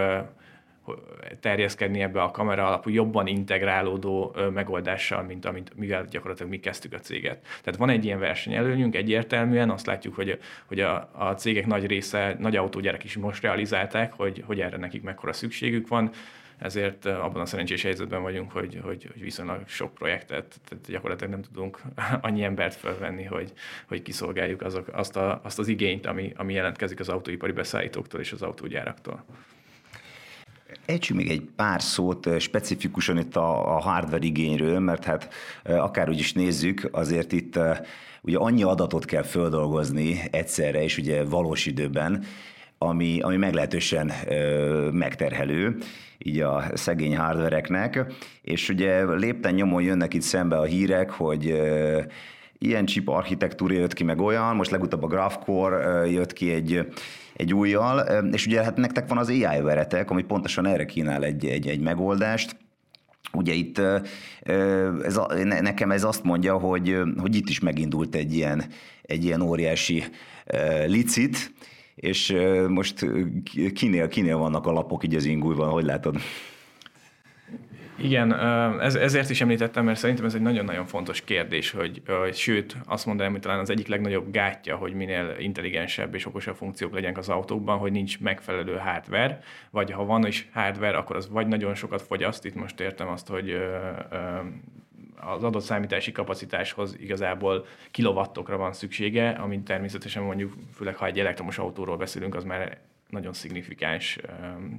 terjeszkedni 1.40 2.02
ebbe 2.02 2.22
a 2.22 2.32
kamera 2.32 2.68
alapú, 2.68 2.90
jobban 2.90 3.28
integrálódó 3.28 4.36
megoldással, 4.54 5.24
mint 5.24 5.46
amit, 5.46 5.72
mivel 5.76 6.06
gyakorlatilag 6.06 6.52
mi 6.52 6.60
kezdtük 6.60 6.94
a 6.94 7.00
céget. 7.00 7.42
Tehát 7.64 7.80
van 7.80 7.90
egy 7.90 8.06
ilyen 8.06 8.20
versenyelőnyünk, 8.20 8.96
egyértelműen 8.96 9.70
azt 9.70 9.86
látjuk, 9.86 10.16
hogy, 10.16 10.40
hogy 10.66 10.80
a, 10.80 11.10
a 11.14 11.34
cégek 11.34 11.66
nagy 11.66 11.86
része, 11.86 12.36
nagy 12.40 12.56
autógyárak 12.56 13.04
is 13.04 13.18
most 13.18 13.42
realizálták, 13.42 14.14
hogy, 14.14 14.44
hogy 14.46 14.60
erre 14.60 14.78
nekik 14.78 15.04
mekkora 15.04 15.34
szükségük 15.34 15.88
van, 15.88 16.12
ezért 16.58 17.06
abban 17.06 17.42
a 17.42 17.46
szerencsés 17.46 17.82
helyzetben 17.82 18.22
vagyunk, 18.22 18.52
hogy, 18.52 18.80
hogy, 18.84 19.10
hogy 19.14 19.22
viszonylag 19.22 19.68
sok 19.68 19.94
projektet, 19.94 20.60
tehát 20.68 20.86
gyakorlatilag 20.88 21.32
nem 21.32 21.42
tudunk 21.42 21.82
annyi 22.22 22.44
embert 22.44 22.76
felvenni, 22.76 23.24
hogy, 23.24 23.54
hogy 23.88 24.02
kiszolgáljuk 24.02 24.62
azok, 24.62 24.88
azt, 24.92 25.16
a, 25.16 25.40
azt 25.44 25.60
az 25.60 25.68
igényt, 25.68 26.06
ami, 26.06 26.34
ami 26.36 26.54
jelentkezik 26.54 27.00
az 27.00 27.10
autóipari 27.10 27.52
beszállítóktól 27.52 28.20
és 28.20 28.32
az 28.32 28.42
autógyáraktól. 28.42 29.24
Ejtsünk 30.86 31.20
még 31.20 31.30
egy 31.30 31.50
pár 31.56 31.82
szót 31.82 32.40
specifikusan 32.40 33.18
itt 33.18 33.36
a, 33.36 33.76
a 33.76 33.80
hardware 33.80 34.26
igényről, 34.26 34.80
mert 34.80 35.04
hát 35.04 35.34
akárhogy 35.64 36.20
is 36.20 36.34
nézzük, 36.34 36.90
azért 36.92 37.32
itt 37.32 37.60
ugye 38.22 38.38
annyi 38.38 38.64
adatot 38.64 39.06
kell 39.06 39.24
földolgozni 39.24 40.20
egyszerre, 40.32 40.84
és 40.84 40.98
ugye 40.98 41.24
valós 41.24 41.66
időben, 41.66 42.24
ami, 42.78 43.20
ami 43.22 43.36
meglehetősen 43.36 44.12
ö, 44.28 44.90
megterhelő 44.92 45.78
így 46.18 46.40
a 46.40 46.64
szegény 46.74 47.18
hardvereknek, 47.18 48.06
és 48.42 48.70
ugye 48.70 49.16
lépten 49.16 49.54
nyomon 49.54 49.82
jönnek 49.82 50.14
itt 50.14 50.22
szembe 50.22 50.58
a 50.58 50.64
hírek, 50.64 51.10
hogy 51.10 51.50
ö, 51.50 52.02
ilyen 52.58 52.86
chip 52.86 53.08
architektúra 53.08 53.74
jött 53.74 53.94
ki, 53.94 54.04
meg 54.04 54.22
olyan, 54.22 54.56
most 54.56 54.72
legutóbb 54.72 55.04
a 55.04 55.08
Graphcore 55.08 56.06
jött 56.08 56.34
ki 56.34 56.52
egy, 56.52 56.88
egy 57.38 57.54
újjal, 57.54 58.00
és 58.32 58.46
ugye 58.46 58.64
hát 58.64 58.78
nektek 58.78 59.08
van 59.08 59.18
az 59.18 59.30
AI 59.30 59.62
veretek, 59.62 60.12
ami 60.12 60.24
pontosan 60.24 60.66
erre 60.66 60.86
kínál 60.86 61.24
egy, 61.24 61.46
egy, 61.46 61.68
egy 61.68 61.80
megoldást, 61.80 62.56
Ugye 63.34 63.54
itt 63.54 63.82
ez 65.04 65.20
nekem 65.44 65.92
ez 65.92 66.04
azt 66.04 66.24
mondja, 66.24 66.58
hogy, 66.58 66.98
hogy 67.18 67.36
itt 67.36 67.50
is 67.50 67.60
megindult 67.60 68.16
egy 68.16 68.34
ilyen, 68.34 68.64
egy 69.02 69.24
ilyen 69.24 69.42
óriási 69.42 70.04
licit, 70.86 71.52
és 71.96 72.36
most 72.68 73.06
kinél, 73.74 74.08
kinél 74.08 74.38
vannak 74.38 74.66
a 74.66 74.72
lapok 74.72 75.04
így 75.04 75.16
az 75.16 75.26
ingújban, 75.26 75.70
hogy 75.70 75.84
látod? 75.84 76.18
Igen, 78.00 78.34
ez, 78.80 78.96
ezért 78.96 79.30
is 79.30 79.42
említettem, 79.42 79.86
mert 79.86 80.00
szerintem 80.00 80.26
ez 80.26 80.34
egy 80.34 80.42
nagyon-nagyon 80.42 80.86
fontos 80.86 81.24
kérdés, 81.24 81.72
hogy, 81.72 82.02
sőt, 82.34 82.78
azt 82.86 83.06
mondanám, 83.06 83.32
hogy 83.32 83.42
talán 83.42 83.60
az 83.60 83.70
egyik 83.70 83.88
legnagyobb 83.88 84.32
gátja, 84.32 84.76
hogy 84.76 84.94
minél 84.94 85.36
intelligensebb 85.40 86.16
és 86.16 86.26
okosabb 86.26 86.56
funkciók 86.56 86.94
legyenek 86.94 87.18
az 87.18 87.30
autókban, 87.30 87.78
hogy 87.78 87.92
nincs 87.92 88.20
megfelelő 88.20 88.76
hardware, 88.78 89.40
vagy 89.70 89.92
ha 89.92 90.06
van 90.06 90.26
is 90.28 90.50
hardware, 90.54 90.98
akkor 90.98 91.16
az 91.16 91.30
vagy 91.30 91.48
nagyon 91.48 91.76
sokat 91.76 92.02
fogyaszt, 92.02 92.46
itt 92.46 92.56
most 92.56 92.80
értem 92.80 93.08
azt, 93.08 93.28
hogy 93.28 93.58
az 95.20 95.44
adott 95.44 95.64
számítási 95.64 96.12
kapacitáshoz 96.12 96.96
igazából 97.00 97.66
kilovattokra 97.92 98.58
van 98.58 98.74
szüksége, 98.74 99.30
amit 99.30 99.62
természetesen 99.62 100.24
mondjuk, 100.24 100.54
főleg 100.74 100.96
ha 100.96 101.06
egy 101.06 101.20
elektromos 101.20 101.58
autóról 101.58 101.98
beszélünk, 101.98 102.36
az 102.36 102.44
már 102.44 102.78
nagyon 103.10 103.34
szignifikáns 103.34 104.18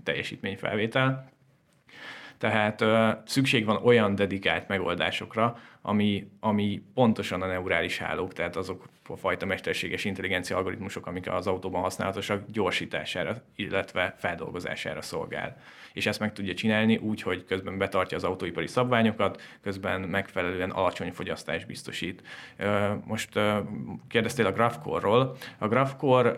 teljesítményfelvétel. 0.05 1.37
Tehát 2.38 2.85
szükség 3.26 3.64
van 3.64 3.76
olyan 3.85 4.14
dedikált 4.14 4.68
megoldásokra, 4.68 5.59
ami, 5.83 6.30
ami 6.40 6.83
pontosan 6.95 7.42
a 7.42 7.47
neurális 7.47 7.99
hálók, 7.99 8.33
tehát 8.33 8.57
azok 8.57 8.88
a 9.09 9.16
fajta 9.16 9.47
mesterséges 9.47 10.04
intelligencia 10.04 10.57
algoritmusok, 10.57 11.07
amik 11.07 11.30
az 11.30 11.47
autóban 11.47 11.83
használatosak, 11.83 12.45
gyorsítására, 12.50 13.42
illetve 13.57 14.14
feldolgozására 14.18 15.02
szolgál. 15.02 15.57
És 15.92 16.07
ezt 16.07 16.21
meg 16.21 16.33
tudja 16.33 16.54
csinálni 16.54 16.97
úgy, 16.97 17.23
hogy 17.23 17.45
közben 17.45 17.78
betartja 17.78 18.16
az 18.16 18.25
autóipari 18.25 18.66
szabványokat, 18.66 19.42
közben 19.62 20.00
megfelelően 20.00 20.71
alacsony 20.71 21.12
fogyasztás 21.12 21.64
biztosít. 21.64 22.23
Most 23.04 23.40
kérdeztél 24.09 24.47
a 24.47 24.52
GraphCore-ról. 24.52 25.37
A 25.59 25.68
GraphCore 25.68 26.35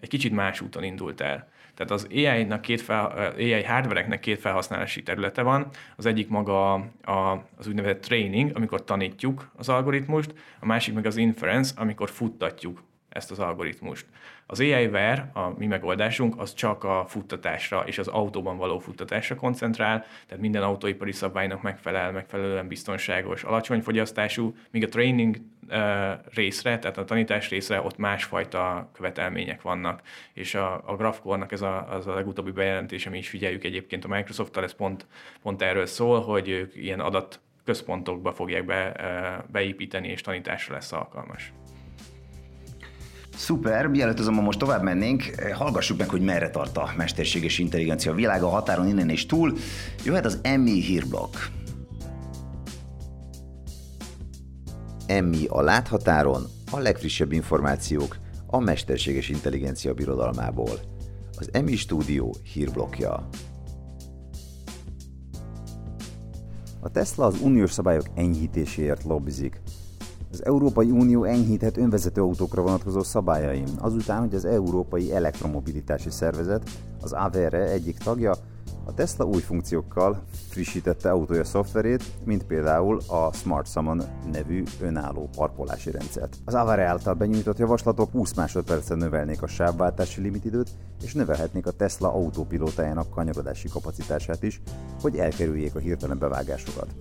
egy 0.00 0.08
kicsit 0.08 0.32
más 0.32 0.60
úton 0.60 0.84
indult 0.84 1.20
el. 1.20 1.48
Tehát 1.74 1.92
az 1.92 2.06
AI-nak 2.10 2.60
két 2.60 2.80
fel, 2.80 3.32
AI 3.36 3.62
hardvereknek 3.62 4.20
két 4.20 4.40
felhasználási 4.40 5.02
területe 5.02 5.42
van. 5.42 5.66
Az 5.96 6.06
egyik 6.06 6.28
maga 6.28 6.72
a, 7.02 7.44
az 7.56 7.66
úgynevezett 7.66 8.02
training, 8.02 8.50
amikor 8.54 8.84
tanítjuk 8.84 9.50
az 9.56 9.68
algoritmust, 9.68 10.34
a 10.60 10.66
másik 10.66 10.94
meg 10.94 11.06
az 11.06 11.16
inference, 11.16 11.74
amikor 11.76 12.10
futtatjuk 12.10 12.82
ezt 13.08 13.30
az 13.30 13.38
algoritmust. 13.38 14.06
Az 14.46 14.60
AI-ver, 14.60 15.30
a 15.32 15.48
mi 15.58 15.66
megoldásunk, 15.66 16.40
az 16.40 16.54
csak 16.54 16.84
a 16.84 17.04
futtatásra 17.08 17.82
és 17.86 17.98
az 17.98 18.08
autóban 18.08 18.56
való 18.56 18.78
futtatásra 18.78 19.34
koncentrál, 19.34 20.04
tehát 20.26 20.42
minden 20.42 20.62
autóipari 20.62 21.12
szabálynak 21.12 21.62
megfelel, 21.62 22.12
megfelelően 22.12 22.68
biztonságos, 22.68 23.42
alacsony 23.42 23.80
fogyasztású, 23.80 24.54
míg 24.70 24.84
a 24.84 24.88
training 24.88 25.36
részre, 26.34 26.78
tehát 26.78 26.98
a 26.98 27.04
tanítás 27.04 27.48
részre 27.48 27.80
ott 27.80 27.96
másfajta 27.96 28.90
követelmények 28.92 29.62
vannak, 29.62 30.00
és 30.32 30.54
a, 30.54 30.82
a 30.86 30.96
GraphCore-nak 30.96 31.52
ez 31.52 31.62
a, 31.62 31.92
az 31.92 32.06
a 32.06 32.14
legutóbbi 32.14 32.50
bejelentés, 32.50 33.06
ami 33.06 33.18
is 33.18 33.28
figyeljük 33.28 33.64
egyébként 33.64 34.04
a 34.04 34.08
Microsoft-tal, 34.08 34.64
ez 34.64 34.74
pont, 34.74 35.06
pont 35.42 35.62
erről 35.62 35.86
szól, 35.86 36.20
hogy 36.20 36.48
ők 36.48 36.76
ilyen 36.76 37.00
adat 37.00 37.40
központokba 37.64 38.32
fogják 38.32 38.64
be, 38.64 38.92
beépíteni, 39.52 40.08
és 40.08 40.20
tanításra 40.20 40.74
lesz 40.74 40.92
alkalmas. 40.92 41.52
Szuper, 43.36 43.86
mielőtt 43.86 44.18
azonban 44.18 44.44
most 44.44 44.58
tovább 44.58 44.82
mennénk, 44.82 45.22
eh, 45.36 45.52
hallgassuk 45.52 45.98
meg, 45.98 46.08
hogy 46.08 46.20
merre 46.20 46.50
tart 46.50 46.76
a 46.76 46.92
mesterséges 46.96 47.58
intelligencia 47.58 48.12
világa 48.12 48.48
határon 48.48 48.88
innen 48.88 49.08
és 49.08 49.26
túl. 49.26 49.52
Jöhet 50.04 50.24
az 50.24 50.38
Emmy 50.42 50.80
hírblokk. 50.80 51.34
Emmy 55.12 55.46
a 55.48 55.60
láthatáron 55.60 56.42
a 56.70 56.78
legfrissebb 56.78 57.32
információk 57.32 58.16
a 58.46 58.58
mesterséges 58.58 59.28
intelligencia 59.28 59.94
birodalmából. 59.94 60.80
Az 61.38 61.48
Emmy 61.52 61.76
stúdió 61.76 62.34
hírblokja. 62.52 63.28
A 66.80 66.88
Tesla 66.90 67.26
az 67.26 67.40
uniós 67.40 67.70
szabályok 67.70 68.06
enyhítéséért 68.14 69.04
lobbizik, 69.04 69.60
az 70.30 70.44
Európai 70.44 70.90
Unió 70.90 71.24
enyhíthet 71.24 71.76
önvezető 71.76 72.20
autókra 72.20 72.62
vonatkozó 72.62 73.02
szabályaim, 73.02 73.68
azután, 73.78 74.20
hogy 74.20 74.34
az 74.34 74.44
Európai 74.44 75.12
Elektromobilitási 75.12 76.10
Szervezet, 76.10 76.70
az 77.00 77.12
AVR 77.12 77.54
egyik 77.54 77.98
tagja, 77.98 78.34
a 78.84 78.94
Tesla 78.94 79.24
új 79.24 79.40
funkciókkal 79.40 80.22
frissítette 80.48 81.10
autója 81.10 81.44
szoftverét, 81.44 82.04
mint 82.24 82.44
például 82.44 83.00
a 83.06 83.32
Smart 83.32 83.70
Summon 83.70 84.02
nevű 84.32 84.62
önálló 84.80 85.28
parkolási 85.36 85.90
rendszert. 85.90 86.36
Az 86.44 86.54
Avare 86.54 86.84
által 86.84 87.14
benyújtott 87.14 87.58
javaslatok 87.58 88.10
20 88.10 88.34
másodpercen 88.34 88.98
növelnék 88.98 89.42
a 89.42 89.46
sávváltási 89.46 90.20
limitidőt, 90.20 90.70
és 91.02 91.14
növelhetnék 91.14 91.66
a 91.66 91.70
Tesla 91.70 92.12
autópilótájának 92.12 93.10
kanyarodási 93.10 93.68
kapacitását 93.68 94.42
is, 94.42 94.60
hogy 95.00 95.16
elkerüljék 95.16 95.74
a 95.74 95.78
hirtelen 95.78 96.18
bevágásokat. 96.18 96.94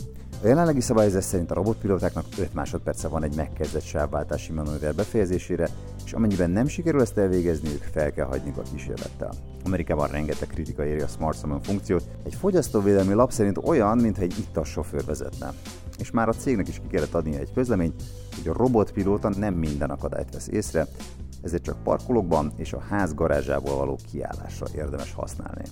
A 0.44 0.48
jelenlegi 0.48 0.82
szabályozás 0.82 1.24
szerint 1.24 1.52
a 1.52 1.54
robotpilótáknak 1.54 2.26
5 2.38 2.54
másodperce 2.54 3.08
van 3.08 3.24
egy 3.24 3.36
megkezdett 3.36 3.84
sávváltási 3.84 4.52
manőver 4.52 4.96
befejezésére, 4.96 5.70
és 6.06 6.14
amennyiben 6.14 6.50
nem 6.50 6.68
sikerül 6.68 7.02
ezt 7.02 7.18
elvégezniük, 7.18 7.82
fel 7.92 8.12
kell 8.12 8.26
hagyniuk 8.26 8.58
a 8.58 8.62
kísérlettel. 8.72 9.34
Amerikában 9.66 10.08
rengeteg 10.08 10.48
kritika 10.48 10.86
éri 10.86 11.02
a 11.02 11.08
Smart 11.08 11.40
Summon 11.40 11.62
funkciót, 11.62 12.04
egy 12.24 12.36
fogyasztóvédelmi 12.36 13.14
lap 13.14 13.32
szerint 13.32 13.58
olyan, 13.58 13.98
mintha 13.98 14.22
egy 14.22 14.38
ittas 14.38 14.70
sofőr 14.70 15.06
vezetne. 15.06 15.54
És 15.98 16.12
már 16.12 16.28
a 16.28 16.34
cégnek 16.34 16.68
is 16.68 16.76
ki 16.76 16.88
kellett 16.88 17.14
adnia 17.14 17.40
egy 17.40 17.54
közleményt, 17.54 18.04
hogy 18.36 18.48
a 18.48 18.58
robotpilóta 18.58 19.30
nem 19.30 19.54
minden 19.54 19.90
akadályt 19.90 20.34
vesz 20.34 20.48
észre, 20.48 20.88
ezért 21.42 21.64
csak 21.64 21.84
parkolókban 21.84 22.52
és 22.58 22.74
a 22.74 22.84
ház 22.90 23.14
garázsából 23.14 23.76
való 23.76 24.00
kiállásra 24.12 24.66
érdemes 24.76 25.14
használni. 25.14 25.64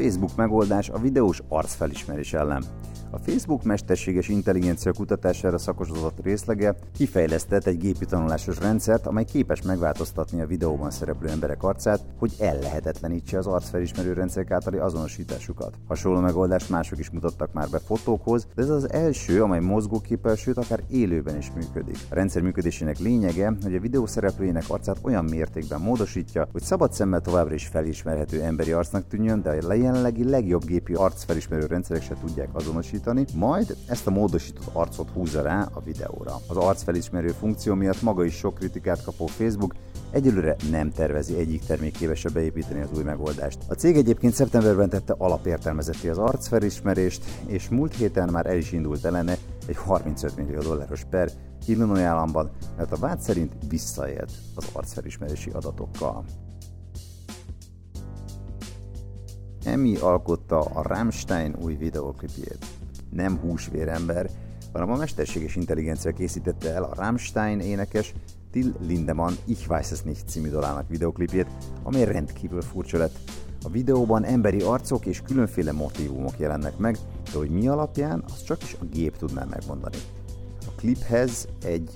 Facebook 0.00 0.36
megoldás 0.36 0.88
a 0.88 0.98
videós 0.98 1.42
arcfelismerés 1.50 2.32
ellen. 2.32 2.64
A 3.12 3.18
Facebook 3.18 3.62
mesterséges 3.62 4.28
intelligencia 4.28 4.92
kutatására 4.92 5.58
szakosodott 5.58 6.22
részlege 6.22 6.74
kifejlesztett 6.96 7.66
egy 7.66 7.78
gépi 7.78 8.04
tanulásos 8.04 8.58
rendszert, 8.58 9.06
amely 9.06 9.24
képes 9.24 9.62
megváltoztatni 9.62 10.40
a 10.40 10.46
videóban 10.46 10.90
szereplő 10.90 11.28
emberek 11.28 11.62
arcát, 11.62 12.00
hogy 12.18 12.34
ellehetetlenítse 12.38 13.38
az 13.38 13.46
arcfelismerő 13.46 14.12
rendszerek 14.12 14.50
általi 14.50 14.76
azonosításukat. 14.78 15.74
Hasonló 15.88 16.20
megoldást 16.20 16.70
mások 16.70 16.98
is 16.98 17.10
mutattak 17.10 17.52
már 17.52 17.68
be 17.68 17.78
fotókhoz, 17.78 18.46
de 18.54 18.62
ez 18.62 18.68
az 18.68 18.92
első, 18.92 19.42
amely 19.42 19.60
mozgóképes, 19.60 20.40
sőt 20.40 20.56
akár 20.56 20.82
élőben 20.90 21.36
is 21.36 21.52
működik. 21.54 21.98
A 22.10 22.14
rendszer 22.14 22.42
működésének 22.42 22.98
lényege, 22.98 23.52
hogy 23.62 23.74
a 23.74 23.80
videó 23.80 24.06
szereplőjének 24.06 24.64
arcát 24.68 24.98
olyan 25.02 25.24
mértékben 25.24 25.80
módosítja, 25.80 26.48
hogy 26.52 26.62
szabad 26.62 26.92
szemmel 26.92 27.20
továbbra 27.20 27.54
is 27.54 27.66
felismerhető 27.66 28.42
emberi 28.42 28.72
arcnak 28.72 29.08
tűnjön, 29.08 29.42
de 29.42 29.50
a 29.50 29.74
jelenlegi 29.74 30.28
legjobb 30.28 30.64
gépi 30.64 30.94
arcfelismerő 30.94 31.66
rendszerek 31.66 32.02
se 32.02 32.14
tudják 32.20 32.48
azonosítani, 32.52 32.98
majd 33.34 33.76
ezt 33.86 34.06
a 34.06 34.10
módosított 34.10 34.70
arcot 34.72 35.10
húzza 35.10 35.42
rá 35.42 35.68
a 35.72 35.80
videóra. 35.80 36.40
Az 36.46 36.56
arcfelismerő 36.56 37.28
funkció 37.28 37.74
miatt 37.74 38.02
maga 38.02 38.24
is 38.24 38.34
sok 38.34 38.54
kritikát 38.54 39.02
kapó 39.02 39.26
Facebook 39.26 39.74
egyelőre 40.10 40.56
nem 40.70 40.92
tervezi 40.92 41.38
egyik 41.38 41.64
termékébe 41.64 42.14
se 42.14 42.28
beépíteni 42.28 42.80
az 42.80 42.88
új 42.96 43.02
megoldást. 43.02 43.58
A 43.68 43.74
cég 43.74 43.96
egyébként 43.96 44.34
szeptemberben 44.34 44.88
tette 44.88 45.14
alapértelmezeti 45.18 46.08
az 46.08 46.18
arcfelismerést, 46.18 47.24
és 47.46 47.68
múlt 47.68 47.94
héten 47.94 48.28
már 48.28 48.46
el 48.46 48.56
is 48.56 48.72
indult 48.72 49.04
ellene 49.04 49.36
egy 49.66 49.76
35 49.76 50.36
millió 50.36 50.60
dolláros 50.60 51.04
per 51.10 51.30
Illinois 51.66 52.02
államban, 52.02 52.50
mert 52.76 52.92
a 52.92 52.96
vád 52.96 53.20
szerint 53.20 53.52
visszaélt 53.68 54.30
az 54.54 54.64
arcfelismerési 54.72 55.50
adatokkal. 55.50 56.24
Emmy 59.64 59.96
alkotta 59.96 60.58
a 60.58 60.82
Rammstein 60.82 61.56
új 61.62 61.74
videoklipjét. 61.74 62.79
Nem 63.10 63.38
húsvérember, 63.38 64.30
hanem 64.72 64.90
a 64.90 64.96
mesterséges 64.96 65.56
intelligencia 65.56 66.12
készítette 66.12 66.74
el 66.74 66.82
a 66.82 66.94
Rammstein 66.94 67.60
énekes 67.60 68.14
Till 68.50 68.74
Lindemann 68.80 69.34
Ich 69.44 69.68
weiß 69.68 69.92
es 69.92 70.02
nicht 70.02 70.28
című 70.28 70.48
dalának 70.48 70.88
videoklipjét, 70.88 71.46
amely 71.82 72.04
rendkívül 72.04 72.62
furcsa 72.62 72.98
lett. 72.98 73.18
A 73.62 73.70
videóban 73.70 74.24
emberi 74.24 74.60
arcok 74.60 75.06
és 75.06 75.22
különféle 75.22 75.72
motivumok 75.72 76.38
jelennek 76.38 76.76
meg, 76.78 76.96
de 77.32 77.38
hogy 77.38 77.50
mi 77.50 77.68
alapján, 77.68 78.24
azt 78.32 78.44
csak 78.44 78.62
is 78.62 78.76
a 78.80 78.84
gép 78.84 79.16
tudná 79.16 79.44
megmondani. 79.44 79.96
A 80.66 80.70
kliphez 80.76 81.48
egy 81.64 81.90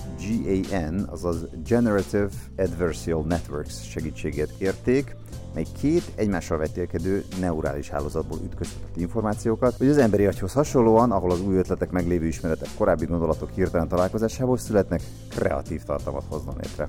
GAN, 0.70 1.08
azaz 1.10 1.46
Generative 1.64 2.28
Adversarial 2.56 3.24
Networks 3.24 3.88
segítségét 3.88 4.56
kérték, 4.58 5.16
mely 5.54 5.66
két 5.80 6.02
egymással 6.14 6.58
vetélkedő 6.58 7.24
neurális 7.40 7.88
hálózatból 7.88 8.38
ütköztetett 8.44 8.96
információkat, 8.96 9.76
hogy 9.76 9.88
az 9.88 9.98
emberi 9.98 10.26
agyhoz 10.26 10.52
hasonlóan, 10.52 11.12
ahol 11.12 11.30
az 11.30 11.40
új 11.40 11.56
ötletek 11.56 11.90
meglévő 11.90 12.26
ismeretek 12.26 12.68
korábbi 12.76 13.04
gondolatok 13.04 13.50
hirtelen 13.54 13.88
találkozásából 13.88 14.56
születnek, 14.56 15.02
kreatív 15.28 15.82
tartalmat 15.82 16.24
hozzon 16.28 16.54
létre. 16.62 16.88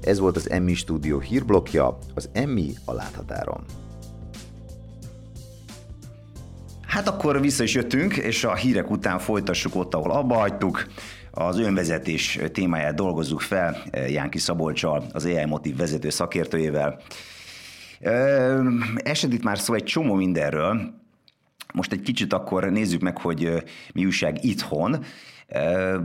Ez 0.00 0.18
volt 0.18 0.36
az 0.36 0.50
Emmy 0.50 0.74
Studio 0.74 1.18
hírblokja, 1.18 1.98
az 2.14 2.28
Emmy 2.32 2.74
a 2.84 2.92
láthatáron. 2.92 3.64
Hát 6.86 7.08
akkor 7.08 7.40
vissza 7.40 7.62
is 7.62 7.74
jöttünk, 7.74 8.16
és 8.16 8.44
a 8.44 8.54
hírek 8.54 8.90
után 8.90 9.18
folytassuk 9.18 9.74
ott, 9.74 9.94
ahol 9.94 10.10
abba 10.10 10.34
hagytuk. 10.34 10.86
Az 11.36 11.58
önvezetés 11.58 12.38
témáját 12.52 12.94
dolgozzuk 12.94 13.40
fel 13.40 13.82
Jánki 14.08 14.38
Szabolcsal, 14.38 15.06
az 15.12 15.24
AI 15.24 15.44
Motiv 15.44 15.76
vezető 15.76 16.10
szakértőjével. 16.10 17.00
Esett 18.96 19.32
itt 19.32 19.42
már 19.42 19.58
szó 19.58 19.74
egy 19.74 19.84
csomó 19.84 20.14
mindenről, 20.14 20.94
most 21.72 21.92
egy 21.92 22.00
kicsit 22.00 22.32
akkor 22.32 22.64
nézzük 22.64 23.00
meg, 23.00 23.18
hogy 23.18 23.62
mi 23.94 24.04
újság 24.04 24.44
itthon. 24.44 25.04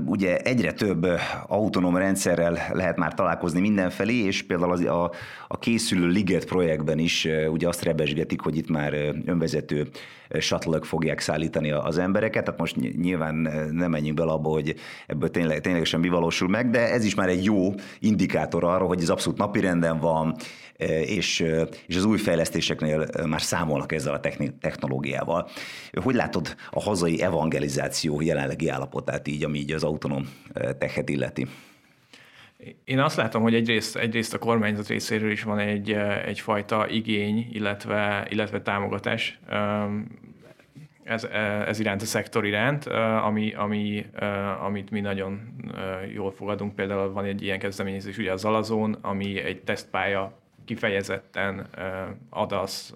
Ugye 0.05 0.37
egyre 0.37 0.71
több 0.71 1.07
autonóm 1.47 1.97
rendszerrel 1.97 2.57
lehet 2.73 2.97
már 2.97 3.13
találkozni 3.13 3.59
mindenfelé, 3.59 4.15
és 4.15 4.43
például 4.43 4.71
az, 4.71 4.85
a, 4.85 5.11
a 5.47 5.59
készülő 5.59 6.07
Liget 6.07 6.45
projektben 6.45 6.97
is 6.97 7.27
ugye 7.51 7.67
azt 7.67 7.83
rebesgetik, 7.83 8.41
hogy 8.41 8.57
itt 8.57 8.69
már 8.69 8.93
önvezető 9.25 9.87
shuttle 10.39 10.79
fogják 10.81 11.19
szállítani 11.19 11.71
az 11.71 11.97
embereket, 11.97 12.43
tehát 12.43 12.59
most 12.59 12.75
nyilván 13.01 13.35
nem 13.71 13.91
menjünk 13.91 14.17
bele 14.17 14.31
abba, 14.31 14.49
hogy 14.49 14.75
ebből 15.07 15.29
tényleg, 15.29 15.61
ténylegesen 15.61 15.99
mi 15.99 16.09
valósul 16.09 16.49
meg, 16.49 16.69
de 16.69 16.91
ez 16.91 17.05
is 17.05 17.15
már 17.15 17.29
egy 17.29 17.43
jó 17.43 17.73
indikátor 17.99 18.63
arra, 18.63 18.85
hogy 18.85 19.01
ez 19.01 19.09
abszolút 19.09 19.37
napirenden 19.37 19.99
van, 19.99 20.35
és, 21.05 21.45
és 21.87 21.95
az 21.95 22.05
új 22.05 22.17
fejlesztéseknél 22.17 23.05
már 23.27 23.41
számolnak 23.41 23.91
ezzel 23.91 24.13
a 24.13 24.19
technológiával. 24.59 25.49
Hogy 26.03 26.15
látod 26.15 26.55
a 26.69 26.81
hazai 26.81 27.21
evangelizáció 27.21 28.21
jelenlegi 28.21 28.67
állapotát 28.67 29.27
így, 29.29 29.43
ami 29.43 29.57
így 29.57 29.71
az 29.71 29.83
autonóm 29.83 30.29
techet 30.53 31.09
illeti? 31.09 31.47
Én 32.83 32.99
azt 32.99 33.15
látom, 33.15 33.41
hogy 33.41 33.55
egyrészt, 33.55 33.95
egyrészt 33.95 34.33
a 34.33 34.37
kormányzat 34.37 34.87
részéről 34.87 35.31
is 35.31 35.43
van 35.43 35.59
egy, 35.59 35.91
egyfajta 36.25 36.87
igény, 36.89 37.47
illetve, 37.51 38.27
illetve 38.29 38.61
támogatás 38.61 39.39
ez, 41.03 41.23
ez 41.67 41.79
iránt, 41.79 42.01
a 42.01 42.05
szektor 42.05 42.45
iránt, 42.45 42.85
ami, 43.23 43.53
ami, 43.53 44.05
amit 44.61 44.91
mi 44.91 44.99
nagyon 44.99 45.39
jól 46.13 46.31
fogadunk. 46.31 46.75
Például 46.75 47.11
van 47.11 47.25
egy 47.25 47.41
ilyen 47.41 47.59
kezdeményezés, 47.59 48.17
ugye 48.17 48.31
a 48.31 48.37
Zalazón, 48.37 48.97
ami 49.01 49.39
egy 49.39 49.61
tesztpálya 49.61 50.37
kifejezetten 50.69 51.69
ADAS, 52.29 52.91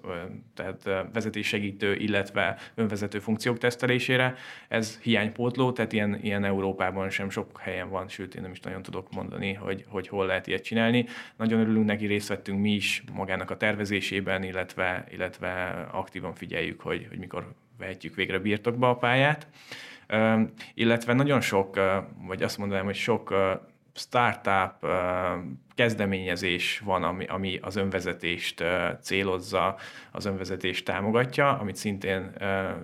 tehát 0.54 1.08
vezetéssegítő, 1.12 1.94
illetve 1.94 2.58
önvezető 2.74 3.18
funkciók 3.18 3.58
tesztelésére. 3.58 4.34
Ez 4.68 4.98
hiánypótló, 5.02 5.72
tehát 5.72 5.92
ilyen, 5.92 6.18
ilyen 6.22 6.44
Európában 6.44 7.10
sem 7.10 7.30
sok 7.30 7.58
helyen 7.58 7.90
van, 7.90 8.08
sőt 8.08 8.34
én 8.34 8.42
nem 8.42 8.50
is 8.50 8.60
nagyon 8.60 8.82
tudok 8.82 9.12
mondani, 9.12 9.52
hogy, 9.52 9.84
hogy 9.88 10.08
hol 10.08 10.26
lehet 10.26 10.46
ilyet 10.46 10.62
csinálni. 10.62 11.06
Nagyon 11.36 11.60
örülünk 11.60 11.86
neki, 11.86 12.06
részt 12.06 12.28
vettünk 12.28 12.60
mi 12.60 12.70
is 12.70 13.04
magának 13.12 13.50
a 13.50 13.56
tervezésében, 13.56 14.42
illetve, 14.42 15.04
illetve 15.10 15.64
aktívan 15.92 16.34
figyeljük, 16.34 16.80
hogy, 16.80 17.06
hogy 17.08 17.18
mikor 17.18 17.52
vehetjük 17.78 18.14
végre 18.14 18.38
birtokba 18.38 18.88
a 18.88 18.96
pályát. 18.96 19.46
illetve 20.74 21.12
nagyon 21.12 21.40
sok, 21.40 21.80
vagy 22.26 22.42
azt 22.42 22.58
mondanám, 22.58 22.84
hogy 22.84 22.94
sok 22.94 23.34
startup 23.94 24.86
kezdeményezés 25.74 26.82
van, 26.84 27.02
ami, 27.02 27.24
ami 27.24 27.58
az 27.62 27.76
önvezetést 27.76 28.64
célozza, 29.00 29.76
az 30.10 30.24
önvezetést 30.24 30.84
támogatja, 30.84 31.58
amit 31.58 31.76
szintén, 31.76 32.32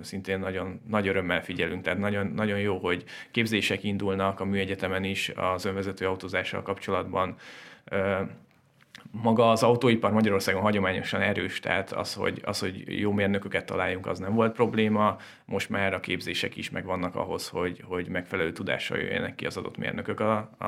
szintén 0.01 0.38
nagyon 0.38 0.81
nagy 0.88 1.09
örömmel 1.09 1.42
figyelünk. 1.42 1.83
Tehát 1.83 1.99
nagyon, 1.99 2.27
nagyon 2.27 2.59
jó, 2.59 2.79
hogy 2.79 3.05
képzések 3.31 3.85
indulnak 3.85 4.40
a 4.40 4.44
műegyetemen 4.44 5.05
is 5.05 5.33
az 5.37 5.64
önvezető 5.64 6.07
autózással 6.07 6.62
kapcsolatban 6.62 7.37
maga 9.11 9.51
az 9.51 9.62
autóipar 9.62 10.12
Magyarországon 10.12 10.62
hagyományosan 10.62 11.20
erős, 11.20 11.61
tehát 11.61 11.92
az 11.92 12.14
hogy, 12.14 12.40
az, 12.44 12.59
hogy 12.59 13.01
jó 13.01 13.12
mérnököket 13.12 13.66
találjunk, 13.66 14.07
az 14.07 14.18
nem 14.18 14.35
volt 14.35 14.53
probléma. 14.53 15.16
Most 15.44 15.68
már 15.68 15.94
a 15.94 16.01
képzések 16.01 16.57
is 16.57 16.70
megvannak 16.70 17.14
ahhoz, 17.14 17.49
hogy, 17.49 17.83
hogy 17.85 18.09
megfelelő 18.09 18.53
tudással 18.53 18.99
jöjjenek 18.99 19.35
ki 19.35 19.46
az 19.46 19.57
adott 19.57 19.77
mérnökök 19.77 20.20
a, 20.20 20.51
a, 20.59 20.66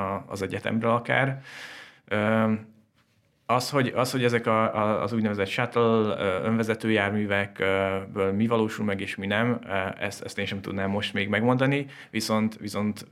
a, 0.00 0.24
az 0.26 0.42
egyetemre 0.42 0.92
akár. 0.92 1.42
Az, 3.46 3.70
hogy, 3.70 3.92
az, 3.94 4.12
hogy 4.12 4.24
ezek 4.24 4.46
a, 4.46 4.74
a, 4.74 5.02
az 5.02 5.12
úgynevezett 5.12 5.46
shuttle 5.46 6.16
önvezető 6.42 6.90
járművekből 6.90 8.32
mi 8.32 8.46
valósul 8.46 8.84
meg 8.84 9.00
és 9.00 9.16
mi 9.16 9.26
nem, 9.26 9.60
ezt, 9.98 10.22
ezt 10.22 10.38
én 10.38 10.46
sem 10.46 10.60
tudnám 10.60 10.90
most 10.90 11.12
még 11.12 11.28
megmondani, 11.28 11.86
viszont, 12.10 12.56
viszont 12.56 13.06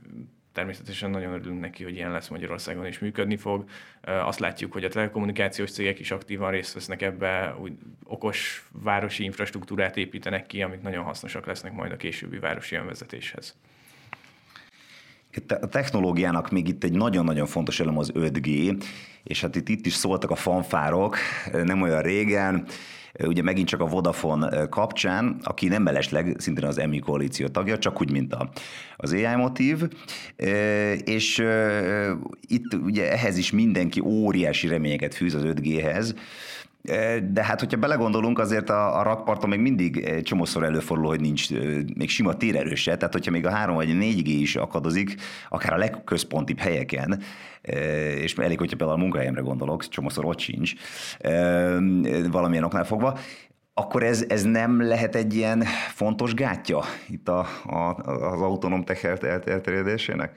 természetesen 0.53 1.09
nagyon 1.09 1.33
örülünk 1.33 1.59
neki, 1.59 1.83
hogy 1.83 1.95
ilyen 1.95 2.11
lesz 2.11 2.27
Magyarországon 2.27 2.85
és 2.85 2.99
működni 2.99 3.37
fog. 3.37 3.63
Azt 4.01 4.39
látjuk, 4.39 4.71
hogy 4.71 4.83
a 4.83 4.89
telekommunikációs 4.89 5.71
cégek 5.71 5.99
is 5.99 6.11
aktívan 6.11 6.51
részt 6.51 6.73
vesznek 6.73 7.01
ebbe, 7.01 7.55
úgy 7.59 7.73
okos 8.03 8.65
városi 8.71 9.23
infrastruktúrát 9.23 9.97
építenek 9.97 10.45
ki, 10.45 10.61
amik 10.61 10.81
nagyon 10.81 11.03
hasznosak 11.03 11.45
lesznek 11.45 11.73
majd 11.73 11.91
a 11.91 11.97
későbbi 11.97 12.39
városi 12.39 12.75
önvezetéshez. 12.75 13.55
A 15.47 15.67
technológiának 15.67 16.51
még 16.51 16.67
itt 16.67 16.83
egy 16.83 16.93
nagyon-nagyon 16.93 17.45
fontos 17.45 17.79
elem 17.79 17.97
az 17.97 18.11
5G, 18.13 18.77
és 19.23 19.41
hát 19.41 19.55
itt, 19.55 19.69
itt 19.69 19.85
is 19.85 19.93
szóltak 19.93 20.31
a 20.31 20.35
fanfárok 20.35 21.17
nem 21.51 21.81
olyan 21.81 22.01
régen, 22.01 22.67
ugye 23.19 23.41
megint 23.41 23.67
csak 23.67 23.81
a 23.81 23.85
Vodafone 23.85 24.67
kapcsán, 24.67 25.39
aki 25.43 25.67
nem 25.67 25.83
mellesleg 25.83 26.35
szintén 26.37 26.65
az 26.65 26.77
EMI 26.77 26.99
koalíció 26.99 27.47
tagja, 27.47 27.77
csak 27.77 28.01
úgy, 28.01 28.11
mint 28.11 28.33
a, 28.33 28.49
az 28.95 29.11
AI 29.11 29.35
motív, 29.35 29.81
és 31.03 31.43
itt 32.47 32.73
ugye 32.73 33.11
ehhez 33.11 33.37
is 33.37 33.51
mindenki 33.51 33.99
óriási 33.99 34.67
reményeket 34.67 35.15
fűz 35.15 35.33
az 35.33 35.43
5G-hez, 35.45 36.15
de 37.31 37.43
hát, 37.43 37.59
hogyha 37.59 37.77
belegondolunk, 37.77 38.39
azért 38.39 38.69
a, 38.69 38.99
a 38.99 39.03
rakparton 39.03 39.49
még 39.49 39.59
mindig 39.59 40.21
csomószor 40.23 40.63
előfordul, 40.63 41.07
hogy 41.07 41.21
nincs 41.21 41.49
még 41.95 42.09
sima 42.09 42.33
térerőse, 42.33 42.97
tehát 42.97 43.13
hogyha 43.13 43.31
még 43.31 43.45
a 43.45 43.49
3 43.49 43.75
vagy 43.75 43.89
4G 43.89 44.25
is 44.25 44.55
akadozik, 44.55 45.15
akár 45.49 45.73
a 45.73 45.77
legközpontibb 45.77 46.59
helyeken, 46.59 47.21
és 48.21 48.33
elég, 48.33 48.57
hogyha 48.57 48.77
például 48.77 48.99
a 48.99 49.01
munkahelyemre 49.01 49.41
gondolok, 49.41 49.87
csomószor 49.87 50.25
ott 50.25 50.39
sincs, 50.39 50.73
valamilyen 52.31 52.63
oknál 52.63 52.85
fogva, 52.85 53.17
akkor 53.73 54.03
ez, 54.03 54.25
ez 54.27 54.43
nem 54.43 54.81
lehet 54.81 55.15
egy 55.15 55.35
ilyen 55.35 55.63
fontos 55.93 56.33
gátja 56.33 56.81
itt 57.07 57.29
a, 57.29 57.47
a, 57.65 57.95
az 58.05 58.41
autonóm 58.41 58.83
tech 58.83 59.05
elterjedésének? 59.45 60.35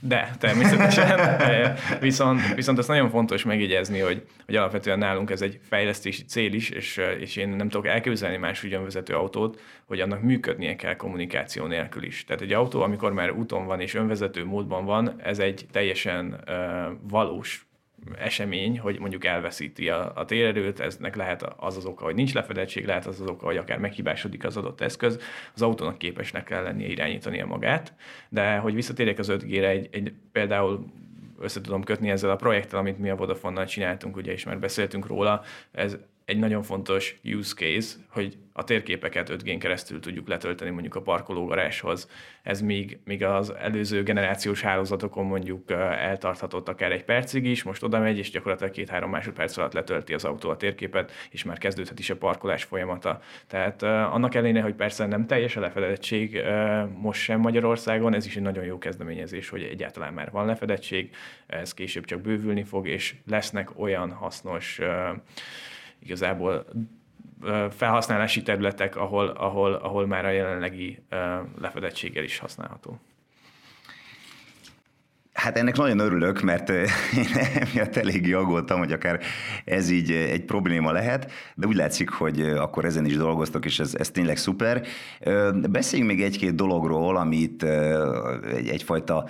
De, 0.00 0.30
természetesen. 0.38 1.36
viszont, 2.00 2.54
viszont 2.54 2.78
azt 2.78 2.88
nagyon 2.88 3.10
fontos 3.10 3.44
megjegyezni, 3.44 3.98
hogy, 3.98 4.26
hogy 4.46 4.56
alapvetően 4.56 4.98
nálunk 4.98 5.30
ez 5.30 5.42
egy 5.42 5.60
fejlesztési 5.68 6.24
cél 6.24 6.52
is, 6.52 6.70
és, 6.70 7.00
és 7.18 7.36
én 7.36 7.48
nem 7.48 7.68
tudok 7.68 7.86
elképzelni 7.86 8.36
más 8.36 8.64
ugyanvezető 8.64 9.14
autót, 9.14 9.60
hogy 9.86 10.00
annak 10.00 10.22
működnie 10.22 10.76
kell 10.76 10.96
kommunikáció 10.96 11.66
nélkül 11.66 12.02
is. 12.02 12.24
Tehát 12.24 12.42
egy 12.42 12.52
autó, 12.52 12.82
amikor 12.82 13.12
már 13.12 13.30
úton 13.30 13.66
van 13.66 13.80
és 13.80 13.94
önvezető 13.94 14.44
módban 14.44 14.84
van, 14.84 15.14
ez 15.22 15.38
egy 15.38 15.66
teljesen 15.70 16.44
uh, 16.46 16.54
valós 17.02 17.69
esemény, 18.18 18.78
hogy 18.78 18.98
mondjuk 18.98 19.24
elveszíti 19.24 19.88
a, 19.88 20.12
a 20.14 20.24
térerőt, 20.24 20.80
eznek 20.80 21.16
lehet 21.16 21.42
az 21.42 21.76
az 21.76 21.84
oka, 21.84 22.04
hogy 22.04 22.14
nincs 22.14 22.34
lefedettség, 22.34 22.86
lehet 22.86 23.06
az 23.06 23.20
az 23.20 23.28
oka, 23.28 23.46
hogy 23.46 23.56
akár 23.56 23.78
meghibásodik 23.78 24.44
az 24.44 24.56
adott 24.56 24.80
eszköz, 24.80 25.20
az 25.54 25.62
autónak 25.62 25.98
képesnek 25.98 26.44
kell 26.44 26.62
lennie 26.62 26.88
irányítania 26.88 27.46
magát, 27.46 27.92
de 28.28 28.56
hogy 28.56 28.74
visszatérjek 28.74 29.18
az 29.18 29.28
5G-re, 29.30 29.68
egy, 29.68 29.88
egy 29.90 30.12
például 30.32 30.84
össze 31.40 31.60
tudom 31.60 31.84
kötni 31.84 32.10
ezzel 32.10 32.30
a 32.30 32.36
projekttel, 32.36 32.78
amit 32.78 32.98
mi 32.98 33.10
a 33.10 33.16
Vodafone-nal 33.16 33.66
csináltunk, 33.66 34.16
ugye 34.16 34.32
is 34.32 34.44
már 34.44 34.58
beszéltünk 34.58 35.06
róla, 35.06 35.42
ez 35.72 35.98
egy 36.30 36.38
nagyon 36.38 36.62
fontos 36.62 37.16
use 37.24 37.54
case, 37.54 37.96
hogy 38.08 38.36
a 38.52 38.64
térképeket 38.64 39.28
5 39.28 39.42
g 39.42 39.58
keresztül 39.58 40.00
tudjuk 40.00 40.28
letölteni 40.28 40.70
mondjuk 40.70 40.94
a 40.94 41.02
parkológaráshoz. 41.02 42.08
Ez 42.42 42.60
még, 42.60 42.98
még 43.04 43.24
az 43.24 43.54
előző 43.54 44.02
generációs 44.02 44.60
hálózatokon 44.60 45.24
mondjuk 45.24 45.70
eltarthatott 45.70 46.68
akár 46.68 46.92
egy 46.92 47.04
percig 47.04 47.44
is, 47.44 47.62
most 47.62 47.82
oda 47.82 47.98
megy, 47.98 48.18
és 48.18 48.30
gyakorlatilag 48.30 48.72
két-három 48.72 49.10
másodperc 49.10 49.56
alatt 49.56 49.72
letölti 49.72 50.14
az 50.14 50.24
autó 50.24 50.50
a 50.50 50.56
térképet, 50.56 51.12
és 51.30 51.44
már 51.44 51.58
kezdődhet 51.58 51.98
is 51.98 52.10
a 52.10 52.16
parkolás 52.16 52.64
folyamata. 52.64 53.20
Tehát 53.46 53.82
annak 53.82 54.34
ellenére, 54.34 54.62
hogy 54.62 54.74
persze 54.74 55.06
nem 55.06 55.26
teljes 55.26 55.56
a 55.56 55.60
lefedettség 55.60 56.42
most 56.96 57.20
sem 57.20 57.40
Magyarországon, 57.40 58.14
ez 58.14 58.26
is 58.26 58.36
egy 58.36 58.42
nagyon 58.42 58.64
jó 58.64 58.78
kezdeményezés, 58.78 59.48
hogy 59.48 59.62
egyáltalán 59.62 60.12
már 60.12 60.30
van 60.30 60.46
lefedettség, 60.46 61.14
ez 61.46 61.74
később 61.74 62.04
csak 62.04 62.20
bővülni 62.20 62.62
fog, 62.62 62.88
és 62.88 63.14
lesznek 63.26 63.78
olyan 63.78 64.12
hasznos 64.12 64.80
igazából 66.02 66.66
felhasználási 67.70 68.42
területek, 68.42 68.96
ahol, 68.96 69.26
ahol, 69.26 69.72
ahol 69.72 70.06
már 70.06 70.24
a 70.24 70.30
jelenlegi 70.30 71.02
lefedettséggel 71.60 72.24
is 72.24 72.38
használható. 72.38 73.00
Hát 75.32 75.56
ennek 75.56 75.76
nagyon 75.76 75.98
örülök, 75.98 76.40
mert 76.40 76.68
én 76.68 76.86
emiatt 77.54 77.96
eléggé 77.96 78.32
aggódtam, 78.32 78.78
hogy 78.78 78.92
akár 78.92 79.20
ez 79.64 79.90
így 79.90 80.10
egy 80.10 80.44
probléma 80.44 80.92
lehet, 80.92 81.30
de 81.54 81.66
úgy 81.66 81.76
látszik, 81.76 82.10
hogy 82.10 82.40
akkor 82.40 82.84
ezen 82.84 83.04
is 83.04 83.16
dolgoztok, 83.16 83.64
és 83.64 83.78
ez, 83.78 83.94
ez 83.94 84.10
tényleg 84.10 84.36
szuper. 84.36 84.86
Beszéljünk 85.70 86.10
még 86.10 86.22
egy-két 86.22 86.54
dologról, 86.54 87.16
amit 87.16 87.62
egyfajta 88.52 89.28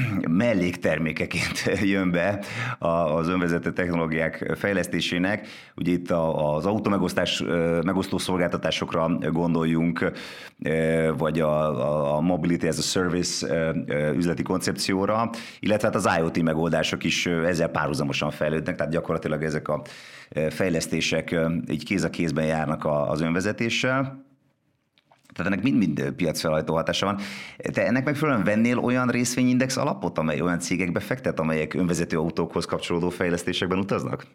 melléktermékeként 0.28 1.62
jön 1.94 2.10
be 2.10 2.38
az 2.78 3.28
önvezető 3.28 3.72
technológiák 3.72 4.52
fejlesztésének. 4.58 5.48
Ugye 5.76 5.92
itt 5.92 6.10
az 6.10 6.66
automegosztás, 6.66 7.42
megosztó 7.84 8.18
szolgáltatásokra 8.18 9.18
gondoljunk, 9.18 10.12
vagy 11.16 11.40
a, 11.40 12.16
a 12.16 12.20
Mobility 12.20 12.66
as 12.66 12.78
a 12.78 12.82
Service 12.82 13.46
üzleti 14.14 14.42
koncepcióra, 14.42 15.30
illetve 15.60 15.86
hát 15.86 15.96
az 15.96 16.08
IoT 16.18 16.42
megoldások 16.42 17.04
is 17.04 17.26
ezzel 17.26 17.68
párhuzamosan 17.68 18.30
fejlődnek, 18.30 18.76
tehát 18.76 18.92
gyakorlatilag 18.92 19.42
ezek 19.42 19.68
a 19.68 19.82
fejlesztések 20.50 21.36
így 21.70 21.84
kéz 21.84 22.04
a 22.04 22.10
kézben 22.10 22.44
járnak 22.44 22.84
az 22.84 23.20
önvezetéssel. 23.20 24.30
Tehát 25.34 25.52
ennek 25.52 25.62
mind-mind 25.64 26.12
piacfelhajtó 26.16 26.74
hatása 26.74 27.06
van. 27.06 27.18
Te 27.72 27.86
ennek 27.86 28.04
megfelelően 28.04 28.44
vennél 28.44 28.78
olyan 28.78 29.08
részvényindex 29.08 29.76
alapot, 29.76 30.18
amely 30.18 30.40
olyan 30.40 30.58
cégekbe 30.58 31.00
fektet, 31.00 31.40
amelyek 31.40 31.74
önvezető 31.74 32.18
autókhoz 32.18 32.64
kapcsolódó 32.64 33.08
fejlesztésekben 33.08 33.78
utaznak? 33.78 34.26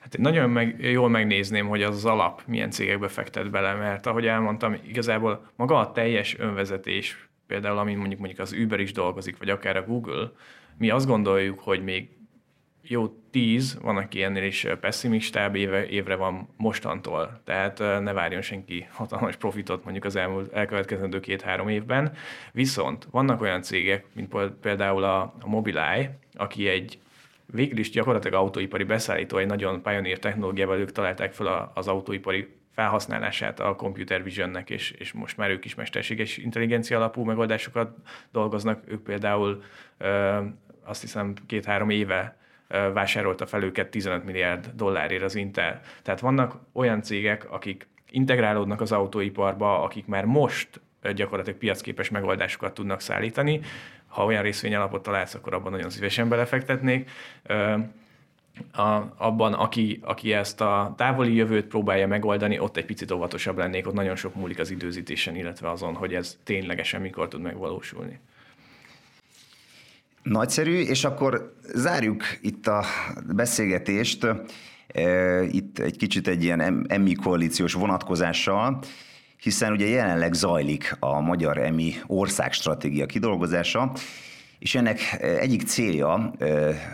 Hát 0.00 0.14
én 0.14 0.20
nagyon 0.20 0.50
meg, 0.50 0.76
jól 0.80 1.08
megnézném, 1.08 1.66
hogy 1.66 1.82
az, 1.82 2.04
alap 2.04 2.42
milyen 2.46 2.70
cégekbe 2.70 3.08
fektet 3.08 3.50
bele, 3.50 3.74
mert 3.74 4.06
ahogy 4.06 4.26
elmondtam, 4.26 4.76
igazából 4.88 5.50
maga 5.56 5.78
a 5.78 5.92
teljes 5.92 6.38
önvezetés, 6.38 7.28
például 7.46 7.78
amin 7.78 7.98
mondjuk, 7.98 8.18
mondjuk 8.18 8.40
az 8.40 8.52
Uber 8.52 8.80
is 8.80 8.92
dolgozik, 8.92 9.38
vagy 9.38 9.50
akár 9.50 9.76
a 9.76 9.84
Google, 9.84 10.32
mi 10.78 10.90
azt 10.90 11.06
gondoljuk, 11.06 11.60
hogy 11.60 11.84
még 11.84 12.08
jó 12.88 13.08
tíz, 13.30 13.78
van, 13.80 13.96
aki 13.96 14.22
ennél 14.22 14.44
is 14.44 14.66
pessimistább 14.80 15.54
éve, 15.54 15.86
évre 15.86 16.14
van 16.14 16.48
mostantól, 16.56 17.40
tehát 17.44 17.78
ne 17.78 18.12
várjon 18.12 18.42
senki 18.42 18.86
hatalmas 18.90 19.36
profitot 19.36 19.84
mondjuk 19.84 20.04
az 20.04 20.16
elmúlt 20.16 20.52
elkövetkezendő 20.52 21.20
két-három 21.20 21.68
évben. 21.68 22.12
Viszont 22.52 23.08
vannak 23.10 23.40
olyan 23.40 23.62
cégek, 23.62 24.04
mint 24.14 24.34
például 24.60 25.04
a, 25.04 25.20
a 25.20 25.48
Mobileye, 25.48 26.18
aki 26.34 26.68
egy 26.68 26.98
végül 27.46 27.78
is 27.78 27.90
gyakorlatilag 27.90 28.40
autóipari 28.40 28.84
beszállító, 28.84 29.36
egy 29.36 29.46
nagyon 29.46 29.82
pioneer 29.82 30.18
technológiával 30.18 30.78
ők 30.78 30.92
találták 30.92 31.32
fel 31.32 31.72
az 31.74 31.88
autóipari 31.88 32.48
felhasználását 32.74 33.60
a 33.60 33.74
computer 33.74 34.22
visionnek, 34.22 34.70
és, 34.70 34.90
és 34.90 35.12
most 35.12 35.36
már 35.36 35.50
ők 35.50 35.64
is 35.64 35.74
mesterséges 35.74 36.36
intelligencia 36.36 36.96
alapú 36.96 37.22
megoldásokat 37.24 37.96
dolgoznak. 38.32 38.82
Ők 38.86 39.02
például 39.02 39.62
azt 40.84 41.00
hiszem 41.00 41.34
két-három 41.46 41.90
éve 41.90 42.36
vásárolta 42.68 43.46
fel 43.46 43.62
őket 43.62 43.88
15 43.88 44.24
milliárd 44.24 44.70
dollárért 44.74 45.22
az 45.22 45.34
Intel. 45.34 45.80
Tehát 46.02 46.20
vannak 46.20 46.54
olyan 46.72 47.02
cégek, 47.02 47.50
akik 47.50 47.86
integrálódnak 48.10 48.80
az 48.80 48.92
autóiparba, 48.92 49.82
akik 49.82 50.06
már 50.06 50.24
most 50.24 50.80
gyakorlatilag 51.14 51.58
piacképes 51.58 52.08
megoldásokat 52.10 52.74
tudnak 52.74 53.00
szállítani. 53.00 53.60
Ha 54.06 54.24
olyan 54.24 54.42
részvényalapot 54.42 55.02
találsz, 55.02 55.34
akkor 55.34 55.54
abban 55.54 55.72
nagyon 55.72 55.90
szívesen 55.90 56.28
belefektetnék. 56.28 57.10
A, 58.72 59.00
abban, 59.16 59.52
aki, 59.52 60.00
aki 60.02 60.32
ezt 60.32 60.60
a 60.60 60.94
távoli 60.96 61.34
jövőt 61.34 61.66
próbálja 61.66 62.06
megoldani, 62.06 62.58
ott 62.58 62.76
egy 62.76 62.84
picit 62.84 63.10
óvatosabb 63.10 63.58
lennék, 63.58 63.86
ott 63.86 63.94
nagyon 63.94 64.16
sok 64.16 64.34
múlik 64.34 64.58
az 64.58 64.70
időzítésen, 64.70 65.36
illetve 65.36 65.70
azon, 65.70 65.94
hogy 65.94 66.14
ez 66.14 66.38
ténylegesen 66.44 67.00
mikor 67.00 67.28
tud 67.28 67.40
megvalósulni. 67.40 68.20
Nagyszerű, 70.22 70.80
és 70.80 71.04
akkor 71.04 71.54
zárjuk 71.74 72.24
itt 72.40 72.66
a 72.66 72.84
beszélgetést, 73.34 74.26
itt 75.50 75.78
egy 75.78 75.96
kicsit 75.96 76.28
egy 76.28 76.42
ilyen 76.42 76.86
EMI 76.88 77.14
koalíciós 77.14 77.72
vonatkozással, 77.72 78.78
hiszen 79.40 79.72
ugye 79.72 79.86
jelenleg 79.86 80.32
zajlik 80.32 80.96
a 80.98 81.20
magyar 81.20 81.58
EMI 81.58 81.94
országstratégia 82.06 83.06
kidolgozása, 83.06 83.92
és 84.58 84.74
ennek 84.74 85.00
egyik 85.20 85.62
célja 85.62 86.32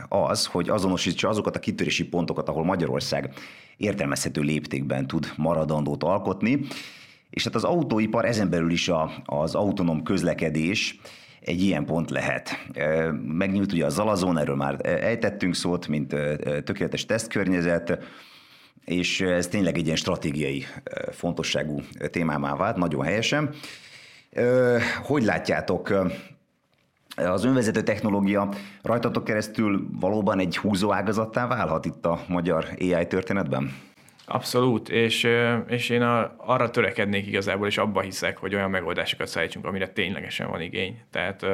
az, 0.08 0.46
hogy 0.46 0.68
azonosítsa 0.68 1.28
azokat 1.28 1.56
a 1.56 1.60
kitörési 1.60 2.04
pontokat, 2.04 2.48
ahol 2.48 2.64
Magyarország 2.64 3.32
értelmezhető 3.76 4.40
léptékben 4.40 5.06
tud 5.06 5.32
maradandót 5.36 6.02
alkotni, 6.02 6.60
és 7.30 7.44
hát 7.44 7.54
az 7.54 7.64
autóipar 7.64 8.24
ezen 8.24 8.50
belül 8.50 8.70
is 8.70 8.88
a, 8.88 9.10
az 9.24 9.54
autonóm 9.54 10.02
közlekedés, 10.02 11.00
egy 11.44 11.62
ilyen 11.62 11.84
pont 11.84 12.10
lehet. 12.10 12.66
Megnyújt 13.26 13.72
ugye 13.72 13.84
a 13.84 13.88
Zalazón, 13.88 14.38
erről 14.38 14.56
már 14.56 14.76
ejtettünk 14.82 15.54
szót, 15.54 15.88
mint 15.88 16.08
tökéletes 16.64 17.06
tesztkörnyezet, 17.06 17.98
és 18.84 19.20
ez 19.20 19.46
tényleg 19.46 19.76
egy 19.78 19.84
ilyen 19.84 19.96
stratégiai 19.96 20.64
fontosságú 21.10 21.80
témámá 22.10 22.56
vált, 22.56 22.76
nagyon 22.76 23.04
helyesen. 23.04 23.54
Hogy 25.02 25.22
látjátok, 25.22 26.08
az 27.16 27.44
önvezető 27.44 27.82
technológia 27.82 28.48
rajtatok 28.82 29.24
keresztül 29.24 29.88
valóban 30.00 30.38
egy 30.38 30.56
húzó 30.56 30.92
ágazattá 30.92 31.46
válhat 31.46 31.84
itt 31.84 32.06
a 32.06 32.24
magyar 32.28 32.68
AI 32.80 33.06
történetben? 33.06 33.72
Abszolút, 34.26 34.88
és, 34.88 35.28
és 35.66 35.88
én 35.88 36.02
arra 36.36 36.70
törekednék 36.70 37.26
igazából, 37.26 37.66
és 37.66 37.78
abba 37.78 38.00
hiszek, 38.00 38.38
hogy 38.38 38.54
olyan 38.54 38.70
megoldásokat 38.70 39.26
szállítsunk, 39.26 39.64
amire 39.64 39.88
ténylegesen 39.88 40.50
van 40.50 40.60
igény. 40.60 41.02
Tehát 41.10 41.46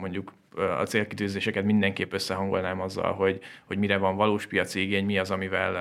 mondjuk 0.00 0.32
a 0.78 0.82
célkitűzéseket 0.82 1.64
mindenképp 1.64 2.12
összehangolnám 2.12 2.80
azzal, 2.80 3.12
hogy, 3.12 3.40
hogy 3.64 3.78
mire 3.78 3.96
van 3.96 4.16
valós 4.16 4.46
piaci 4.46 4.80
igény, 4.80 5.04
mi 5.04 5.18
az, 5.18 5.30
amivel 5.30 5.74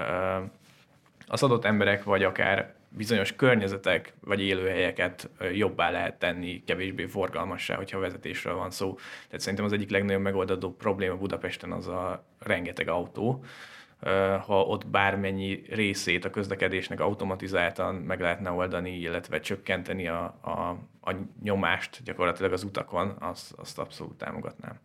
az 1.28 1.44
adott 1.44 1.66
emberek, 1.66 2.04
vagy 2.04 2.24
akár 2.24 2.76
bizonyos 2.90 3.36
környezetek, 3.36 4.14
vagy 4.22 4.42
élőhelyeket 4.42 5.30
jobbá 5.54 5.90
lehet 5.90 6.20
tenni, 6.20 6.64
kevésbé 6.66 7.06
forgalmassá, 7.06 7.76
hogyha 7.76 8.00
vezetésről 8.00 8.56
van 8.56 8.72
szó. 8.72 8.96
Tehát 9.26 9.40
szerintem 9.40 9.66
az 9.66 9.74
egyik 9.74 9.90
legnagyobb 9.90 10.22
megoldható 10.22 10.76
probléma 10.76 11.16
Budapesten 11.16 11.72
az 11.72 11.88
a 11.88 12.24
rengeteg 12.40 12.88
autó, 12.88 13.44
ha 14.46 14.62
ott 14.62 14.88
bármennyi 14.88 15.64
részét 15.70 16.26
a 16.26 16.30
közlekedésnek 16.30 17.00
automatizáltan 17.00 17.96
meg 17.96 18.20
lehetne 18.20 18.52
oldani, 18.52 18.98
illetve 18.98 19.40
csökkenteni 19.40 20.08
a, 20.08 20.24
a, 20.42 20.50
a 21.10 21.16
nyomást 21.44 22.04
gyakorlatilag 22.04 22.52
az 22.52 22.64
utakon, 22.64 23.16
azt, 23.20 23.54
azt 23.56 23.80
abszolút 23.80 24.18
támogatnám. 24.18 24.80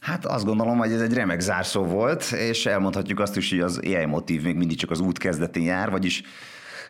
Hát 0.00 0.26
azt 0.26 0.44
gondolom, 0.44 0.78
hogy 0.78 0.92
ez 0.92 1.00
egy 1.00 1.12
remek 1.12 1.40
zárszó 1.40 1.84
volt, 1.84 2.32
és 2.32 2.66
elmondhatjuk 2.66 3.20
azt 3.20 3.36
is, 3.36 3.50
hogy 3.50 3.60
az 3.60 3.80
AI 3.84 4.04
motív 4.04 4.42
még 4.42 4.56
mindig 4.56 4.76
csak 4.76 4.90
az 4.90 5.00
út 5.00 5.18
kezdetén 5.18 5.62
jár, 5.62 5.90
vagyis 5.90 6.22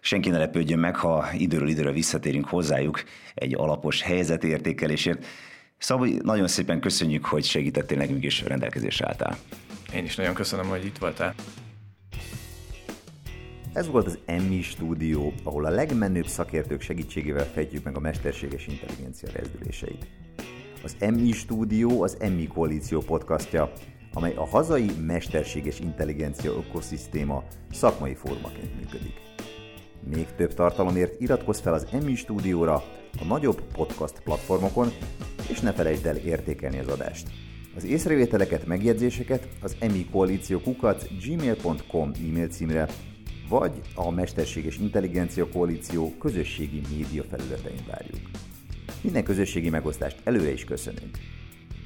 senki 0.00 0.28
ne 0.28 0.38
lepődjön 0.38 0.78
meg, 0.78 0.96
ha 0.96 1.28
időről 1.32 1.68
időre 1.68 1.90
visszatérünk 1.90 2.48
hozzájuk 2.48 3.02
egy 3.34 3.54
alapos 3.54 4.02
helyzetértékelésért. 4.02 5.26
Szóval 5.78 6.08
nagyon 6.22 6.48
szépen 6.48 6.80
köszönjük, 6.80 7.24
hogy 7.24 7.44
segítettél 7.44 7.98
nekünk 7.98 8.24
és 8.24 8.42
rendelkezésre 8.42 9.06
álltál. 9.06 9.38
Én 9.94 10.04
is 10.04 10.16
nagyon 10.16 10.34
köszönöm, 10.34 10.68
hogy 10.68 10.84
itt 10.84 10.98
voltál. 10.98 11.34
Ez 13.72 13.86
volt 13.86 14.06
az 14.06 14.18
Emmi 14.24 14.62
stúdió, 14.62 15.32
ahol 15.42 15.64
a 15.64 15.70
legmenőbb 15.70 16.26
szakértők 16.26 16.80
segítségével 16.80 17.44
fejtjük 17.44 17.84
meg 17.84 17.96
a 17.96 18.00
mesterséges 18.00 18.66
intelligencia 18.66 19.28
rezdüléseit. 19.32 20.06
Az 20.84 20.96
Emmi 20.98 21.32
stúdió 21.32 22.02
az 22.02 22.16
Emmi 22.20 22.46
koalíció 22.46 23.00
podcastja, 23.00 23.72
amely 24.12 24.34
a 24.34 24.46
hazai 24.46 24.90
mesterséges 25.06 25.80
intelligencia 25.80 26.50
ökoszisztéma 26.50 27.44
szakmai 27.72 28.14
fórumaként 28.14 28.76
működik. 28.80 29.20
Még 30.14 30.26
több 30.36 30.54
tartalomért 30.54 31.20
iratkozz 31.20 31.60
fel 31.60 31.74
az 31.74 31.86
Emmi 31.92 32.14
stúdióra 32.14 32.74
a 33.20 33.24
nagyobb 33.28 33.62
podcast 33.72 34.20
platformokon, 34.20 34.92
és 35.48 35.60
ne 35.60 35.72
felejtsd 35.72 36.06
el 36.06 36.16
értékelni 36.16 36.78
az 36.78 36.88
adást. 36.88 37.28
Az 37.76 37.84
észrevételeket, 37.84 38.66
megjegyzéseket 38.66 39.48
az 39.60 39.76
Emmi 39.78 40.06
Koalíció 40.10 40.60
kukat 40.60 41.08
gmail.com 41.24 42.10
e-mail 42.28 42.48
címre, 42.48 42.88
vagy 43.48 43.72
a 43.94 44.10
Mesterséges 44.10 44.78
Intelligencia 44.78 45.48
Koalíció 45.48 46.14
közösségi 46.18 46.80
média 46.90 47.22
felületein 47.22 47.84
várjuk. 47.86 48.30
Minden 49.00 49.24
közösségi 49.24 49.70
megosztást 49.70 50.20
előre 50.24 50.52
is 50.52 50.64
köszönünk. 50.64 51.18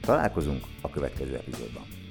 Találkozunk 0.00 0.64
a 0.80 0.90
következő 0.90 1.34
epizódban. 1.34 2.03